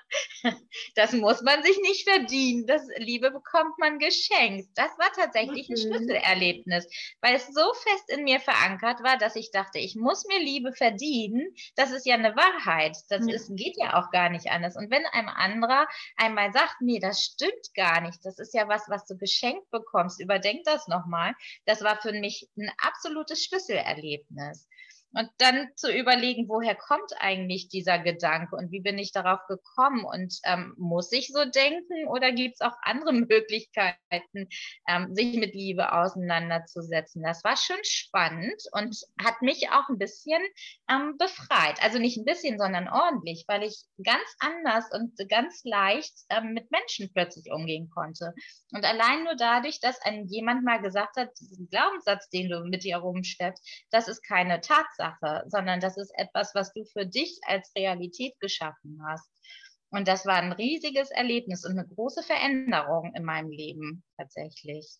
das 0.96 1.14
muss 1.14 1.42
man 1.42 1.62
sich 1.64 1.78
nicht 1.82 2.10
verdienen. 2.10 2.66
Das 2.68 2.82
Liebe 2.98 3.32
bekommt 3.32 3.78
man 3.80 4.00
geschenkt. 4.00 4.70
Das 4.76 4.98
war 4.98 5.12
tatsächlich 5.14 5.70
ein 5.70 5.78
Schlüsselerlebnis, 5.78 6.88
weil 7.22 7.36
es 7.36 7.48
so 7.48 7.74
fest 7.74 8.10
in 8.10 8.24
mir 8.24 8.40
verankert 8.40 9.04
war, 9.04 9.18
dass 9.18 9.36
ich 9.36 9.52
dachte, 9.52 9.80
ich 9.80 9.96
muss 9.96 10.26
mir 10.26 10.40
Liebe 10.40 10.64
Liebe 10.64 10.74
verdienen, 10.74 11.54
das 11.76 11.92
ist 11.92 12.06
ja 12.06 12.16
eine 12.16 12.36
Wahrheit. 12.36 12.96
Das 13.10 13.28
ja. 13.28 13.36
ist, 13.36 13.56
geht 13.56 13.76
ja 13.78 14.00
auch 14.00 14.12
gar 14.12 14.30
nicht 14.30 14.48
anders. 14.50 14.78
Und 14.78 14.90
wenn 14.92 15.06
einem 15.08 15.28
anderer 15.28 15.88
einmal 16.16 16.52
sagt, 16.54 16.76
nee, 16.80 17.00
das 17.00 17.22
stimmt 17.22 17.74
gar 17.76 18.02
nicht, 18.02 18.20
das 18.24 18.40
ist 18.40 18.54
ja 18.54 18.68
was, 18.68 18.88
was 18.90 19.06
du 19.06 19.18
geschenkt 19.18 19.70
bekommst, 19.72 20.22
überdenk 20.22 20.64
das 20.64 20.88
nochmal. 20.88 21.34
Das 21.66 21.82
war 21.82 22.02
für 22.02 22.14
mich 22.14 22.48
ein 22.58 22.72
absolutes 22.78 23.44
Schlüsselerlebnis. 23.44 24.68
Und 25.16 25.30
dann 25.38 25.70
zu 25.76 25.92
überlegen, 25.92 26.50
woher 26.50 26.76
kommt 26.76 27.12
eigentlich 27.20 27.70
dieser 27.70 28.00
Gedanke 28.00 28.56
und 28.56 28.72
wie 28.72 28.82
bin 28.82 28.98
ich 28.98 29.12
darauf 29.12 29.42
gekommen 29.48 30.06
und 30.06 30.40
ähm, 30.44 30.74
muss 30.78 31.12
ich 31.12 31.28
so 31.28 31.46
denken 31.46 32.08
oder 32.08 32.32
gibt 32.32 32.56
es 32.56 32.62
auch 32.62 32.76
andere 32.82 33.14
Möglichkeiten, 33.30 34.50
ähm, 34.88 35.14
sich 35.14 35.38
mit 35.38 35.54
Liebe 35.54 35.94
auseinanderzusetzen? 35.94 37.22
Das 37.22 37.44
war 37.44 37.58
schon 37.58 37.78
spannend 37.84 38.60
und 38.72 38.98
hat 39.24 39.42
mich 39.42 39.70
auch 39.70 39.88
ein 39.88 40.00
bisschen 40.00 40.42
ähm, 40.90 41.16
befreit. 41.20 41.82
Also 41.84 42.00
nicht 42.00 42.18
ein 42.18 42.26
bisschen, 42.26 42.58
sondern 42.58 42.88
ordentlich, 42.90 43.46
weil 43.48 43.62
ich 43.62 43.84
ganz 44.04 44.36
anders 44.40 44.86
und 44.94 45.14
ganz 45.30 45.62
leicht 45.64 46.14
ähm, 46.30 46.54
mit 46.54 46.72
Menschen 46.72 47.12
plötzlich 47.14 47.52
umgehen 47.52 47.92
konnte. 47.94 48.34
Und 48.72 48.84
allein 48.84 49.26
nur 49.26 49.36
dadurch, 49.36 49.80
dass 49.80 50.02
ein 50.02 50.26
jemand 50.28 50.64
mal 50.64 50.82
gesagt 50.82 51.18
hat, 51.18 51.30
diesen 51.40 51.70
Glaubenssatz, 51.70 52.30
den 52.30 52.50
du 52.50 52.64
mit 52.66 52.84
dir 52.84 52.98
rumschleppst, 52.98 53.86
das 53.92 54.08
ist 54.08 54.24
keine 54.24 54.60
Tatsache 54.62 55.03
Tatsache, 55.04 55.44
sondern 55.48 55.80
das 55.80 55.98
ist 55.98 56.12
etwas, 56.18 56.54
was 56.56 56.74
du 56.74 56.86
für 56.86 57.06
dich 57.06 57.40
als 57.48 57.72
Realität 57.76 58.40
geschaffen 58.40 59.02
hast. 59.08 59.30
Und 59.90 60.08
das 60.08 60.26
war 60.26 60.36
ein 60.36 60.52
riesiges 60.52 61.12
Erlebnis 61.12 61.66
und 61.66 61.78
eine 61.78 61.88
große 61.88 62.24
Veränderung 62.24 63.14
in 63.16 63.24
meinem 63.24 63.52
Leben 63.52 64.04
tatsächlich. 64.18 64.98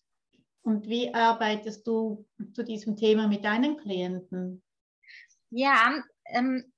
Und 0.62 0.86
wie 0.86 1.12
arbeitest 1.12 1.86
du 1.86 2.26
zu 2.54 2.62
diesem 2.62 2.96
Thema 2.96 3.28
mit 3.28 3.44
deinen 3.44 3.76
Klienten? 3.76 4.62
Ja, 5.50 6.02
ähm, 6.26 6.72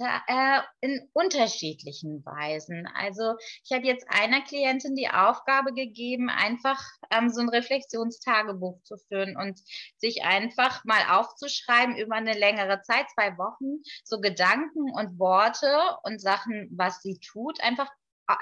äh, 0.00 0.60
in 0.80 1.08
unterschiedlichen 1.12 2.24
Weisen. 2.24 2.88
Also 2.94 3.36
ich 3.64 3.72
habe 3.72 3.86
jetzt 3.86 4.06
einer 4.08 4.42
Klientin 4.42 4.94
die 4.94 5.08
Aufgabe 5.08 5.72
gegeben, 5.72 6.28
einfach 6.30 6.82
ähm, 7.10 7.30
so 7.30 7.40
ein 7.40 7.48
Reflexionstagebuch 7.48 8.82
zu 8.82 8.96
führen 9.08 9.36
und 9.36 9.60
sich 9.96 10.24
einfach 10.24 10.84
mal 10.84 11.18
aufzuschreiben 11.18 11.96
über 11.96 12.16
eine 12.16 12.34
längere 12.34 12.82
Zeit, 12.82 13.06
zwei 13.14 13.36
Wochen, 13.38 13.82
so 14.04 14.20
Gedanken 14.20 14.90
und 14.92 15.18
Worte 15.18 15.96
und 16.02 16.20
Sachen, 16.20 16.68
was 16.72 17.00
sie 17.02 17.18
tut, 17.18 17.60
einfach 17.62 17.90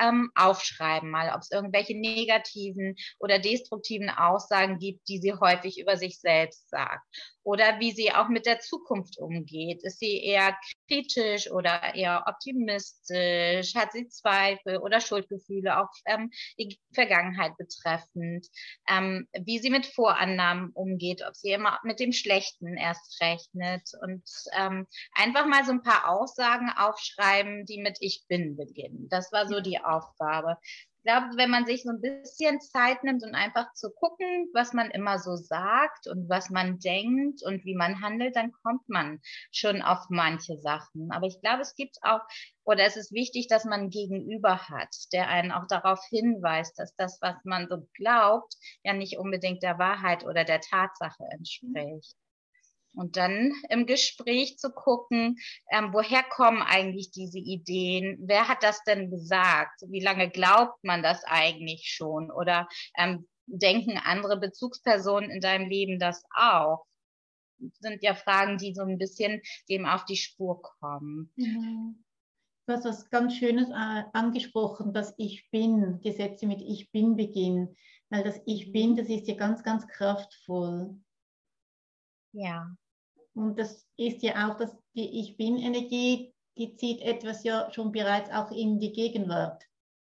ähm, 0.00 0.30
aufschreiben, 0.34 1.10
mal 1.10 1.32
ob 1.34 1.40
es 1.42 1.50
irgendwelche 1.50 1.98
negativen 1.98 2.96
oder 3.18 3.38
destruktiven 3.38 4.10
Aussagen 4.10 4.78
gibt, 4.78 5.08
die 5.08 5.18
sie 5.18 5.34
häufig 5.34 5.78
über 5.80 5.96
sich 5.96 6.20
selbst 6.20 6.68
sagt. 6.68 7.04
Oder 7.42 7.80
wie 7.80 7.92
sie 7.92 8.12
auch 8.12 8.28
mit 8.28 8.44
der 8.44 8.60
Zukunft 8.60 9.18
umgeht. 9.18 9.82
Ist 9.82 9.98
sie 9.98 10.22
eher 10.22 10.56
kritisch 10.88 11.50
oder 11.50 11.94
eher 11.94 12.24
optimistisch? 12.26 13.74
Hat 13.74 13.92
sie 13.92 14.08
Zweifel 14.08 14.76
oder 14.76 15.00
Schuldgefühle, 15.00 15.80
auch 15.80 15.88
ähm, 16.06 16.30
die 16.58 16.78
Vergangenheit 16.92 17.56
betreffend? 17.56 18.46
Ähm, 18.88 19.26
wie 19.32 19.58
sie 19.58 19.70
mit 19.70 19.86
Vorannahmen 19.86 20.70
umgeht, 20.74 21.22
ob 21.26 21.34
sie 21.34 21.52
immer 21.52 21.78
mit 21.82 21.98
dem 21.98 22.12
Schlechten 22.12 22.76
erst 22.76 23.20
rechnet. 23.22 23.90
Und 24.02 24.22
ähm, 24.56 24.86
einfach 25.14 25.46
mal 25.46 25.64
so 25.64 25.72
ein 25.72 25.82
paar 25.82 26.08
Aussagen 26.10 26.70
aufschreiben, 26.76 27.64
die 27.64 27.80
mit 27.80 27.96
Ich 28.00 28.24
bin 28.28 28.56
beginnen. 28.56 29.08
Das 29.08 29.32
war 29.32 29.48
so 29.48 29.60
die 29.60 29.69
die 29.70 29.82
Aufgabe. 29.82 30.58
Ich 31.02 31.04
glaube, 31.04 31.36
wenn 31.36 31.48
man 31.48 31.64
sich 31.64 31.82
so 31.82 31.90
ein 31.90 32.02
bisschen 32.02 32.60
Zeit 32.60 33.02
nimmt 33.04 33.22
und 33.24 33.34
einfach 33.34 33.72
zu 33.72 33.90
gucken, 33.90 34.50
was 34.52 34.74
man 34.74 34.90
immer 34.90 35.18
so 35.18 35.34
sagt 35.34 36.06
und 36.08 36.28
was 36.28 36.50
man 36.50 36.78
denkt 36.78 37.42
und 37.42 37.64
wie 37.64 37.74
man 37.74 38.02
handelt, 38.02 38.36
dann 38.36 38.52
kommt 38.62 38.86
man 38.86 39.18
schon 39.50 39.80
auf 39.80 40.00
manche 40.10 40.58
Sachen. 40.58 41.10
Aber 41.10 41.26
ich 41.26 41.40
glaube, 41.40 41.62
es 41.62 41.74
gibt 41.74 41.96
auch, 42.02 42.20
oder 42.64 42.84
es 42.84 42.98
ist 42.98 43.12
wichtig, 43.12 43.48
dass 43.48 43.64
man 43.64 43.80
einen 43.80 43.90
Gegenüber 43.90 44.68
hat, 44.68 44.94
der 45.14 45.28
einen 45.28 45.52
auch 45.52 45.66
darauf 45.68 46.04
hinweist, 46.10 46.78
dass 46.78 46.94
das, 46.96 47.18
was 47.22 47.36
man 47.44 47.66
so 47.70 47.88
glaubt, 47.94 48.54
ja 48.84 48.92
nicht 48.92 49.16
unbedingt 49.18 49.62
der 49.62 49.78
Wahrheit 49.78 50.24
oder 50.26 50.44
der 50.44 50.60
Tatsache 50.60 51.24
entspricht. 51.30 52.14
Und 52.94 53.16
dann 53.16 53.52
im 53.68 53.86
Gespräch 53.86 54.58
zu 54.58 54.70
gucken, 54.70 55.38
ähm, 55.70 55.92
woher 55.92 56.22
kommen 56.24 56.62
eigentlich 56.62 57.10
diese 57.10 57.38
Ideen? 57.38 58.18
Wer 58.22 58.48
hat 58.48 58.62
das 58.62 58.82
denn 58.84 59.10
gesagt? 59.10 59.82
Wie 59.88 60.00
lange 60.00 60.28
glaubt 60.28 60.82
man 60.82 61.02
das 61.02 61.22
eigentlich 61.24 61.92
schon? 61.94 62.30
Oder 62.30 62.68
ähm, 62.98 63.28
denken 63.46 63.96
andere 63.98 64.38
Bezugspersonen 64.38 65.30
in 65.30 65.40
deinem 65.40 65.68
Leben 65.68 65.98
das 65.98 66.24
auch? 66.34 66.84
Das 67.58 67.78
sind 67.80 68.02
ja 68.02 68.14
Fragen, 68.14 68.58
die 68.58 68.74
so 68.74 68.82
ein 68.82 68.98
bisschen 68.98 69.40
dem 69.68 69.86
auf 69.86 70.04
die 70.04 70.16
Spur 70.16 70.62
kommen. 70.62 71.32
Mhm. 71.36 72.04
Du 72.66 72.76
hast 72.76 72.84
was 72.84 73.10
ganz 73.10 73.34
Schönes 73.34 73.68
äh, 73.70 74.04
angesprochen, 74.12 74.92
dass 74.92 75.14
Ich 75.18 75.50
Bin, 75.50 76.00
Gesetze 76.00 76.46
mit 76.46 76.62
Ich 76.62 76.90
Bin 76.90 77.16
beginnen. 77.16 77.76
Weil 78.10 78.24
das 78.24 78.40
Ich 78.46 78.72
Bin, 78.72 78.96
das 78.96 79.08
ist 79.08 79.28
ja 79.28 79.34
ganz, 79.34 79.62
ganz 79.62 79.86
kraftvoll. 79.86 80.96
Ja. 82.32 82.74
Und 83.34 83.58
das 83.58 83.86
ist 83.96 84.22
ja 84.22 84.48
auch, 84.48 84.56
dass 84.56 84.76
die 84.94 85.20
Ich 85.20 85.36
Bin-Energie, 85.36 86.34
die 86.56 86.76
zieht 86.76 87.00
etwas 87.00 87.44
ja 87.44 87.70
schon 87.72 87.92
bereits 87.92 88.30
auch 88.30 88.50
in 88.50 88.80
die 88.80 88.92
Gegenwart. 88.92 89.64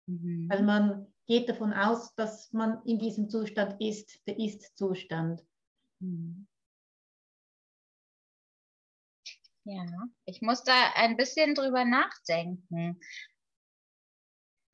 Mhm. 0.07 0.49
Weil 0.49 0.63
man 0.63 1.07
geht 1.25 1.49
davon 1.49 1.73
aus, 1.73 2.13
dass 2.15 2.51
man 2.53 2.83
in 2.85 2.99
diesem 2.99 3.29
Zustand 3.29 3.81
ist, 3.81 4.19
der 4.27 4.37
Ist-Zustand. 4.37 5.43
Mhm. 5.99 6.47
Ja, 9.67 9.83
ich 10.25 10.41
muss 10.41 10.63
da 10.63 10.91
ein 10.93 11.17
bisschen 11.17 11.55
drüber 11.55 11.85
nachdenken. 11.85 12.99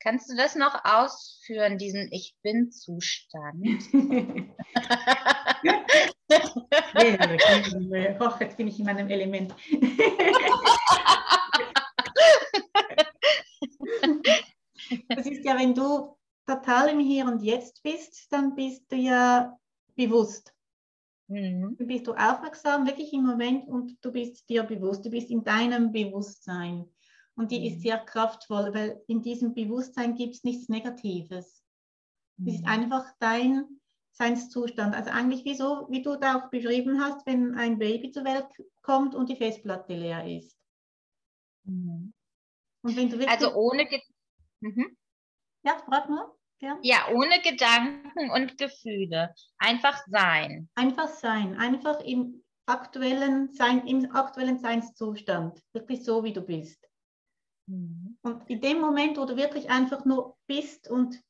Kannst 0.02 0.28
du 0.28 0.34
das 0.34 0.56
noch 0.56 0.84
ausführen, 0.84 1.78
diesen 1.78 2.08
Ich 2.10 2.34
Bin-Zustand? 2.42 3.64
Hoch, 8.20 8.40
jetzt 8.40 8.56
bin 8.56 8.66
ich 8.66 8.80
in 8.80 8.86
meinem 8.86 9.08
Element. 9.08 9.54
das 15.08 15.26
ist 15.26 15.44
ja, 15.44 15.56
wenn 15.56 15.72
du 15.72 16.16
total 16.46 16.88
im 16.88 16.98
Hier 16.98 17.26
und 17.26 17.40
Jetzt 17.40 17.80
bist, 17.84 18.26
dann 18.32 18.56
bist 18.56 18.90
du 18.90 18.96
ja 18.96 19.56
bewusst. 19.94 20.52
Mhm. 21.28 21.76
Dann 21.78 21.86
bist 21.86 22.08
du 22.08 22.14
aufmerksam, 22.14 22.88
wirklich 22.88 23.12
im 23.12 23.24
Moment 23.24 23.68
und 23.68 24.04
du 24.04 24.10
bist 24.10 24.48
dir 24.48 24.64
bewusst, 24.64 25.04
du 25.04 25.10
bist 25.10 25.30
in 25.30 25.44
deinem 25.44 25.92
Bewusstsein. 25.92 26.88
Und 27.34 27.50
die 27.50 27.60
mhm. 27.60 27.66
ist 27.66 27.82
sehr 27.82 27.98
kraftvoll, 27.98 28.74
weil 28.74 29.02
in 29.06 29.22
diesem 29.22 29.54
Bewusstsein 29.54 30.14
gibt 30.14 30.34
es 30.34 30.44
nichts 30.44 30.68
Negatives. 30.68 31.64
Es 32.38 32.44
mhm. 32.44 32.48
ist 32.48 32.66
einfach 32.66 33.06
dein 33.18 33.80
Seinszustand. 34.12 34.94
Also 34.94 35.10
eigentlich 35.10 35.44
wie, 35.44 35.54
so, 35.54 35.86
wie 35.90 36.02
du 36.02 36.16
da 36.16 36.38
auch 36.38 36.50
beschrieben 36.50 37.00
hast, 37.00 37.26
wenn 37.26 37.54
ein 37.54 37.78
Baby 37.78 38.10
zur 38.10 38.24
Welt 38.24 38.46
kommt 38.82 39.14
und 39.14 39.28
die 39.28 39.36
Festplatte 39.36 39.94
leer 39.94 40.26
ist. 40.26 40.56
Mhm. 41.64 42.12
Also 42.82 43.54
ohne... 43.54 43.86
Ge 43.86 44.00
mhm. 44.60 44.96
Ja, 45.64 45.78
frag 45.78 46.08
nur. 46.08 46.36
Ja. 46.60 46.78
ja, 46.82 47.08
ohne 47.12 47.40
Gedanken 47.40 48.30
und 48.30 48.56
Gefühle. 48.56 49.34
Einfach 49.58 50.00
sein. 50.06 50.68
Einfach 50.76 51.08
sein. 51.08 51.56
Einfach 51.56 52.00
im 52.00 52.44
aktuellen, 52.66 53.52
sein, 53.52 53.86
im 53.86 54.14
aktuellen 54.14 54.58
Seinszustand. 54.58 55.60
Wirklich 55.72 56.04
so, 56.04 56.22
wie 56.22 56.32
du 56.32 56.40
bist. 56.40 56.88
Mhm. 57.66 58.18
Und 58.22 58.48
in 58.48 58.60
dem 58.60 58.80
Moment, 58.80 59.18
wo 59.18 59.24
du 59.24 59.36
wirklich 59.36 59.70
einfach 59.70 60.04
nur 60.04 60.36
bist 60.46 60.88
und 60.88 61.20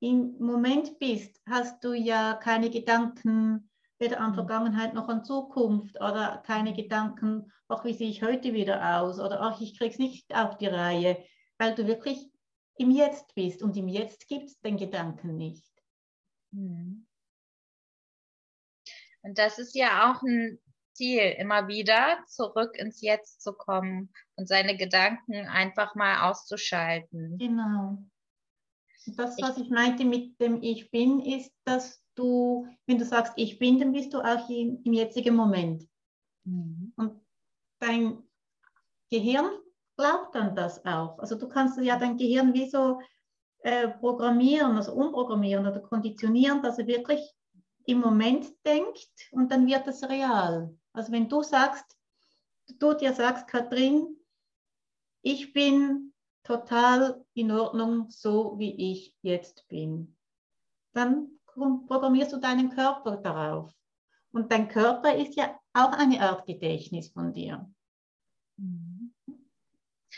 im 0.00 0.36
Moment 0.38 0.98
bist, 0.98 1.40
hast 1.48 1.82
du 1.84 1.92
ja 1.92 2.34
keine 2.34 2.70
Gedanken 2.70 3.70
weder 4.02 4.20
an 4.20 4.32
mhm. 4.32 4.34
Vergangenheit 4.34 4.94
noch 4.94 5.08
an 5.08 5.24
Zukunft 5.24 5.96
oder 5.96 6.42
keine 6.44 6.74
Gedanken, 6.74 7.50
ach, 7.68 7.84
wie 7.84 7.94
sehe 7.94 8.10
ich 8.10 8.22
heute 8.22 8.52
wieder 8.52 9.00
aus 9.00 9.18
oder 9.18 9.40
ach, 9.40 9.60
ich 9.60 9.78
kriege 9.78 9.92
es 9.92 9.98
nicht 9.98 10.34
auf 10.34 10.58
die 10.58 10.66
Reihe, 10.66 11.24
weil 11.56 11.74
du 11.74 11.86
wirklich 11.86 12.30
im 12.76 12.90
Jetzt 12.90 13.34
bist 13.34 13.62
und 13.62 13.76
im 13.76 13.88
Jetzt 13.88 14.26
gibt 14.26 14.46
es 14.46 14.60
den 14.60 14.76
Gedanken 14.76 15.36
nicht. 15.36 15.70
Mhm. 16.50 17.06
Und 19.22 19.38
das 19.38 19.58
ist 19.58 19.74
ja 19.76 20.10
auch 20.10 20.22
ein 20.22 20.60
Ziel, 20.94 21.36
immer 21.38 21.68
wieder 21.68 22.24
zurück 22.26 22.76
ins 22.76 23.00
Jetzt 23.00 23.40
zu 23.40 23.52
kommen 23.52 24.12
und 24.42 24.48
seine 24.48 24.76
Gedanken 24.76 25.46
einfach 25.46 25.94
mal 25.94 26.28
auszuschalten. 26.28 27.38
Genau. 27.38 27.98
Das, 29.16 29.36
was 29.40 29.56
ich, 29.56 29.64
ich 29.64 29.70
meinte 29.70 30.04
mit 30.04 30.40
dem 30.40 30.60
Ich 30.62 30.90
bin, 30.90 31.20
ist, 31.20 31.52
dass 31.64 32.02
du, 32.16 32.66
wenn 32.86 32.98
du 32.98 33.04
sagst 33.04 33.34
Ich 33.36 33.60
bin, 33.60 33.78
dann 33.78 33.92
bist 33.92 34.12
du 34.12 34.20
auch 34.20 34.48
im, 34.50 34.82
im 34.84 34.92
jetzigen 34.92 35.36
Moment. 35.36 35.88
Mhm. 36.44 36.92
Und 36.96 37.20
dein 37.78 38.18
Gehirn 39.10 39.48
glaubt 39.96 40.34
dann 40.34 40.56
das 40.56 40.84
auch. 40.84 41.20
Also 41.20 41.36
du 41.36 41.48
kannst 41.48 41.78
ja 41.78 41.96
dein 41.96 42.16
Gehirn 42.16 42.52
wie 42.52 42.68
so 42.68 43.00
äh, 43.60 43.88
programmieren, 43.88 44.76
also 44.76 44.92
umprogrammieren 44.92 45.68
oder 45.68 45.78
konditionieren, 45.80 46.62
dass 46.62 46.80
er 46.80 46.88
wirklich 46.88 47.20
im 47.84 48.00
Moment 48.00 48.52
denkt 48.66 49.28
und 49.30 49.52
dann 49.52 49.68
wird 49.68 49.86
es 49.86 50.02
real. 50.02 50.76
Also 50.92 51.12
wenn 51.12 51.28
du 51.28 51.42
sagst, 51.42 51.96
du 52.78 52.94
dir 52.94 53.12
sagst, 53.12 53.46
Katrin, 53.48 54.16
ich 55.22 55.52
bin 55.52 56.12
total 56.44 57.24
in 57.34 57.50
Ordnung, 57.50 58.10
so 58.10 58.58
wie 58.58 58.92
ich 58.92 59.14
jetzt 59.22 59.66
bin. 59.68 60.16
Dann 60.92 61.28
programmierst 61.46 62.32
du 62.32 62.38
deinen 62.38 62.70
Körper 62.70 63.16
darauf. 63.16 63.72
Und 64.32 64.50
dein 64.50 64.68
Körper 64.68 65.14
ist 65.14 65.36
ja 65.36 65.58
auch 65.72 65.92
eine 65.92 66.20
Art 66.20 66.46
Gedächtnis 66.46 67.08
von 67.08 67.32
dir. 67.32 67.70
Mhm. 68.56 69.14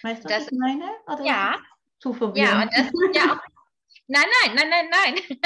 Weißt 0.02 0.24
du, 0.24 0.28
was 0.28 0.50
ich 0.50 0.58
meine? 0.58 0.90
Oder 1.06 1.24
ja. 1.24 1.56
Zu 1.98 2.12
verwirrend? 2.12 2.70
Ja, 2.74 2.82
das 2.82 2.92
ja 3.14 3.32
auch 3.32 3.54
Nein, 4.06 4.26
nein, 4.42 4.54
nein, 4.54 4.68
nein, 4.68 4.88
nein. 4.90 5.40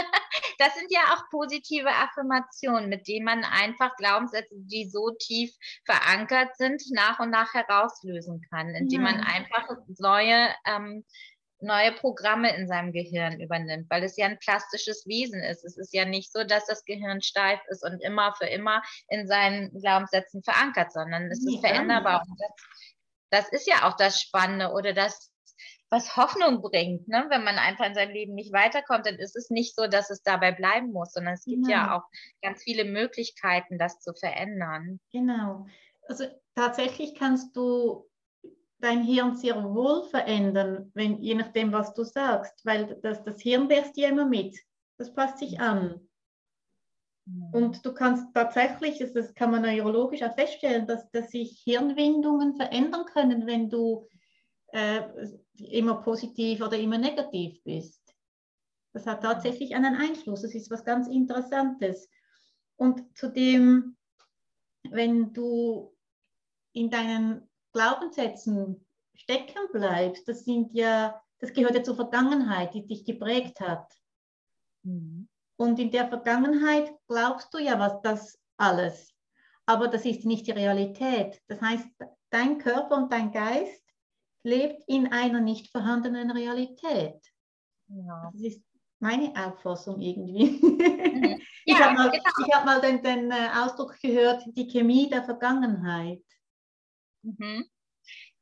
Das 0.59 0.75
sind 0.75 0.91
ja 0.91 1.01
auch 1.15 1.31
positive 1.31 1.89
Affirmationen, 1.89 2.89
mit 2.89 3.07
denen 3.07 3.25
man 3.25 3.45
einfach 3.45 3.95
Glaubenssätze, 3.97 4.55
die 4.55 4.89
so 4.89 5.11
tief 5.19 5.55
verankert 5.85 6.57
sind, 6.57 6.83
nach 6.91 7.21
und 7.21 7.31
nach 7.31 7.55
herauslösen 7.55 8.43
kann, 8.51 8.75
indem 8.75 9.05
ja. 9.05 9.13
man 9.13 9.21
einfach 9.21 9.69
neue, 9.99 10.49
ähm, 10.67 11.05
neue 11.61 11.93
Programme 11.93 12.55
in 12.57 12.69
seinem 12.69 12.93
Gehirn 12.93 13.41
übernimmt, 13.41 13.89
weil 13.89 14.03
es 14.03 14.17
ja 14.17 14.27
ein 14.27 14.39
plastisches 14.39 15.07
Wesen 15.07 15.43
ist. 15.43 15.65
Es 15.65 15.77
ist 15.77 15.95
ja 15.95 16.05
nicht 16.05 16.33
so, 16.33 16.45
dass 16.45 16.67
das 16.67 16.85
Gehirn 16.85 17.23
steif 17.23 17.61
ist 17.69 17.85
und 17.85 18.01
immer 18.01 18.35
für 18.35 18.47
immer 18.47 18.83
in 19.09 19.27
seinen 19.27 19.71
Glaubenssätzen 19.81 20.43
verankert, 20.43 20.93
sondern 20.93 21.31
es 21.31 21.45
ist 21.45 21.61
veränderbar. 21.61 22.25
Und 22.29 22.39
das, 22.41 23.49
das 23.51 23.53
ist 23.53 23.69
ja 23.69 23.89
auch 23.89 23.97
das 23.97 24.21
Spannende 24.21 24.73
oder 24.73 24.93
das 24.93 25.31
was 25.91 26.17
Hoffnung 26.17 26.61
bringt. 26.61 27.09
Ne? 27.09 27.27
Wenn 27.31 27.45
man 27.45 27.57
einfach 27.57 27.87
in 27.87 27.95
seinem 27.95 28.13
Leben 28.13 28.35
nicht 28.35 28.53
weiterkommt, 28.53 29.07
dann 29.07 29.17
ist 29.17 29.37
es 29.37 29.51
nicht 29.51 29.75
so, 29.75 29.87
dass 29.87 30.11
es 30.11 30.23
dabei 30.23 30.53
bleiben 30.53 30.93
muss, 30.93 31.13
sondern 31.13 31.35
es 31.35 31.45
gibt 31.45 31.65
genau. 31.65 31.71
ja 31.71 31.97
auch 31.97 32.05
ganz 32.43 32.63
viele 32.63 32.85
Möglichkeiten, 32.85 33.79
das 33.79 34.01
zu 34.01 34.13
verändern. 34.13 35.01
Genau. 35.13 35.67
Also 36.09 36.25
tatsächlich 36.55 37.15
kannst 37.15 37.57
du 37.57 38.07
dein 38.81 39.03
Hirn 39.03 39.37
sehr 39.37 39.63
wohl 39.65 40.05
verändern, 40.05 40.91
wenn, 40.95 41.21
je 41.23 41.35
nachdem, 41.35 41.73
was 41.73 41.95
du 41.95 42.05
sagst, 42.05 42.65
weil 42.65 42.99
das, 43.03 43.25
das 43.25 43.41
Hirn 43.41 43.69
wächst 43.69 43.97
ja 43.97 44.09
immer 44.09 44.27
mit. 44.27 44.57
Das 44.99 45.13
passt 45.13 45.39
sich 45.39 45.61
an. 45.61 46.09
Und 47.53 47.85
du 47.85 47.93
kannst 47.93 48.33
tatsächlich, 48.33 48.99
das 49.13 49.35
kann 49.35 49.51
man 49.51 49.63
neurologisch 49.63 50.23
auch 50.23 50.35
feststellen, 50.35 50.87
dass, 50.87 51.11
dass 51.11 51.31
sich 51.31 51.61
Hirnwindungen 51.63 52.57
verändern 52.57 53.05
können, 53.05 53.47
wenn 53.47 53.69
du 53.69 54.09
äh, 54.73 55.03
immer 55.57 56.03
positiv 56.03 56.61
oder 56.61 56.79
immer 56.79 56.99
negativ 56.99 57.63
bist. 57.65 58.03
Das 58.93 59.07
hat 59.07 59.23
tatsächlich 59.23 59.75
einen 59.75 59.97
Einfluss. 59.97 60.43
Das 60.43 60.55
ist 60.55 60.71
was 60.71 60.85
ganz 60.85 61.09
Interessantes. 61.09 62.09
Und 62.77 63.17
zudem, 63.17 63.97
wenn 64.91 65.33
du 65.33 65.95
in 66.73 66.91
deinen 66.91 67.49
Glaubenssätzen 67.73 68.87
stecken 69.15 69.69
bleibst, 69.73 70.29
das 70.29 70.45
sind 70.45 70.75
ja, 70.75 71.21
das 71.39 71.53
gehört 71.53 71.75
ja 71.75 71.83
zur 71.83 71.97
Vergangenheit, 71.97 72.75
die 72.75 72.87
dich 72.87 73.05
geprägt 73.05 73.61
hat. 73.61 73.93
Mhm. 74.85 75.29
Und 75.57 75.79
in 75.79 75.91
der 75.91 76.09
Vergangenheit 76.09 76.93
glaubst 77.09 77.53
du 77.53 77.59
ja 77.59 77.79
was 77.79 78.01
das 78.03 78.39
alles. 78.57 79.13
Aber 79.67 79.89
das 79.89 80.05
ist 80.05 80.25
nicht 80.25 80.47
die 80.47 80.53
Realität. 80.53 81.43
Das 81.49 81.61
heißt, 81.61 81.87
dein 82.31 82.59
Körper 82.59 82.97
und 82.97 83.13
dein 83.13 83.33
Geist 83.33 83.88
lebt 84.43 84.83
in 84.87 85.13
einer 85.13 85.41
nicht 85.41 85.71
vorhandenen 85.71 86.31
Realität. 86.31 87.21
Ja. 87.89 88.31
Das 88.33 88.41
ist 88.43 88.63
meine 89.01 89.33
Auffassung 89.37 90.01
irgendwie. 90.01 90.59
Mhm. 90.61 91.41
Ja, 91.69 91.75
ich 91.75 91.85
habe 91.85 91.95
mal, 91.97 92.11
genau. 92.11 92.55
hab 92.55 92.65
mal 92.65 92.81
den, 92.81 93.03
den, 93.03 93.31
äh, 93.31 93.51
Ausdruck 93.55 94.01
gehört, 94.01 94.43
die 94.57 94.67
Chemie 94.67 95.11
der 95.11 95.23
Vergangenheit. 95.23 96.23
Mhm. 97.23 97.67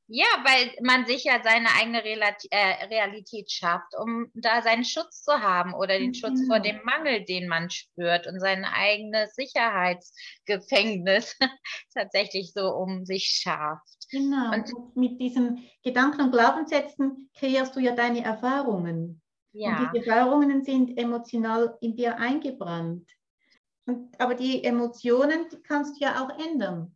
Ja, 0.08 0.26
weil 0.44 0.70
man 0.82 1.04
sich 1.06 1.24
ja 1.24 1.42
seine 1.42 1.66
eigene 1.76 2.04
äh, 2.04 2.86
Realität 2.86 3.50
schafft, 3.50 3.92
um 4.00 4.30
da 4.34 4.62
seinen 4.62 4.84
Schutz 4.84 5.24
zu 5.24 5.32
haben 5.32 5.74
oder 5.74 5.98
den 5.98 6.14
Schutz 6.14 6.46
vor 6.46 6.60
dem 6.60 6.80
Mangel, 6.84 7.24
den 7.24 7.48
man 7.48 7.70
spürt 7.70 8.28
und 8.28 8.38
sein 8.38 8.64
eigenes 8.64 9.34
Sicherheitsgefängnis 9.34 11.36
tatsächlich 11.94 12.52
so 12.52 12.68
um 12.68 13.04
sich 13.04 13.40
schafft. 13.42 13.96
Genau. 14.10 14.54
Und, 14.54 14.72
und 14.72 14.96
mit 14.96 15.20
diesen 15.20 15.68
Gedanken 15.82 16.22
und 16.22 16.30
Glaubenssätzen 16.30 17.28
kreierst 17.36 17.74
du 17.74 17.80
ja 17.80 17.92
deine 17.92 18.22
Erfahrungen. 18.22 19.20
Ja. 19.52 19.70
Und 19.70 19.90
diese 19.92 20.06
Erfahrungen 20.06 20.64
sind 20.64 20.96
emotional 20.98 21.76
in 21.80 21.96
dir 21.96 22.16
eingebrannt. 22.18 23.10
Und, 23.86 24.20
aber 24.20 24.34
die 24.34 24.62
Emotionen 24.62 25.48
die 25.50 25.62
kannst 25.62 25.96
du 25.96 26.04
ja 26.04 26.22
auch 26.22 26.38
ändern. 26.38 26.95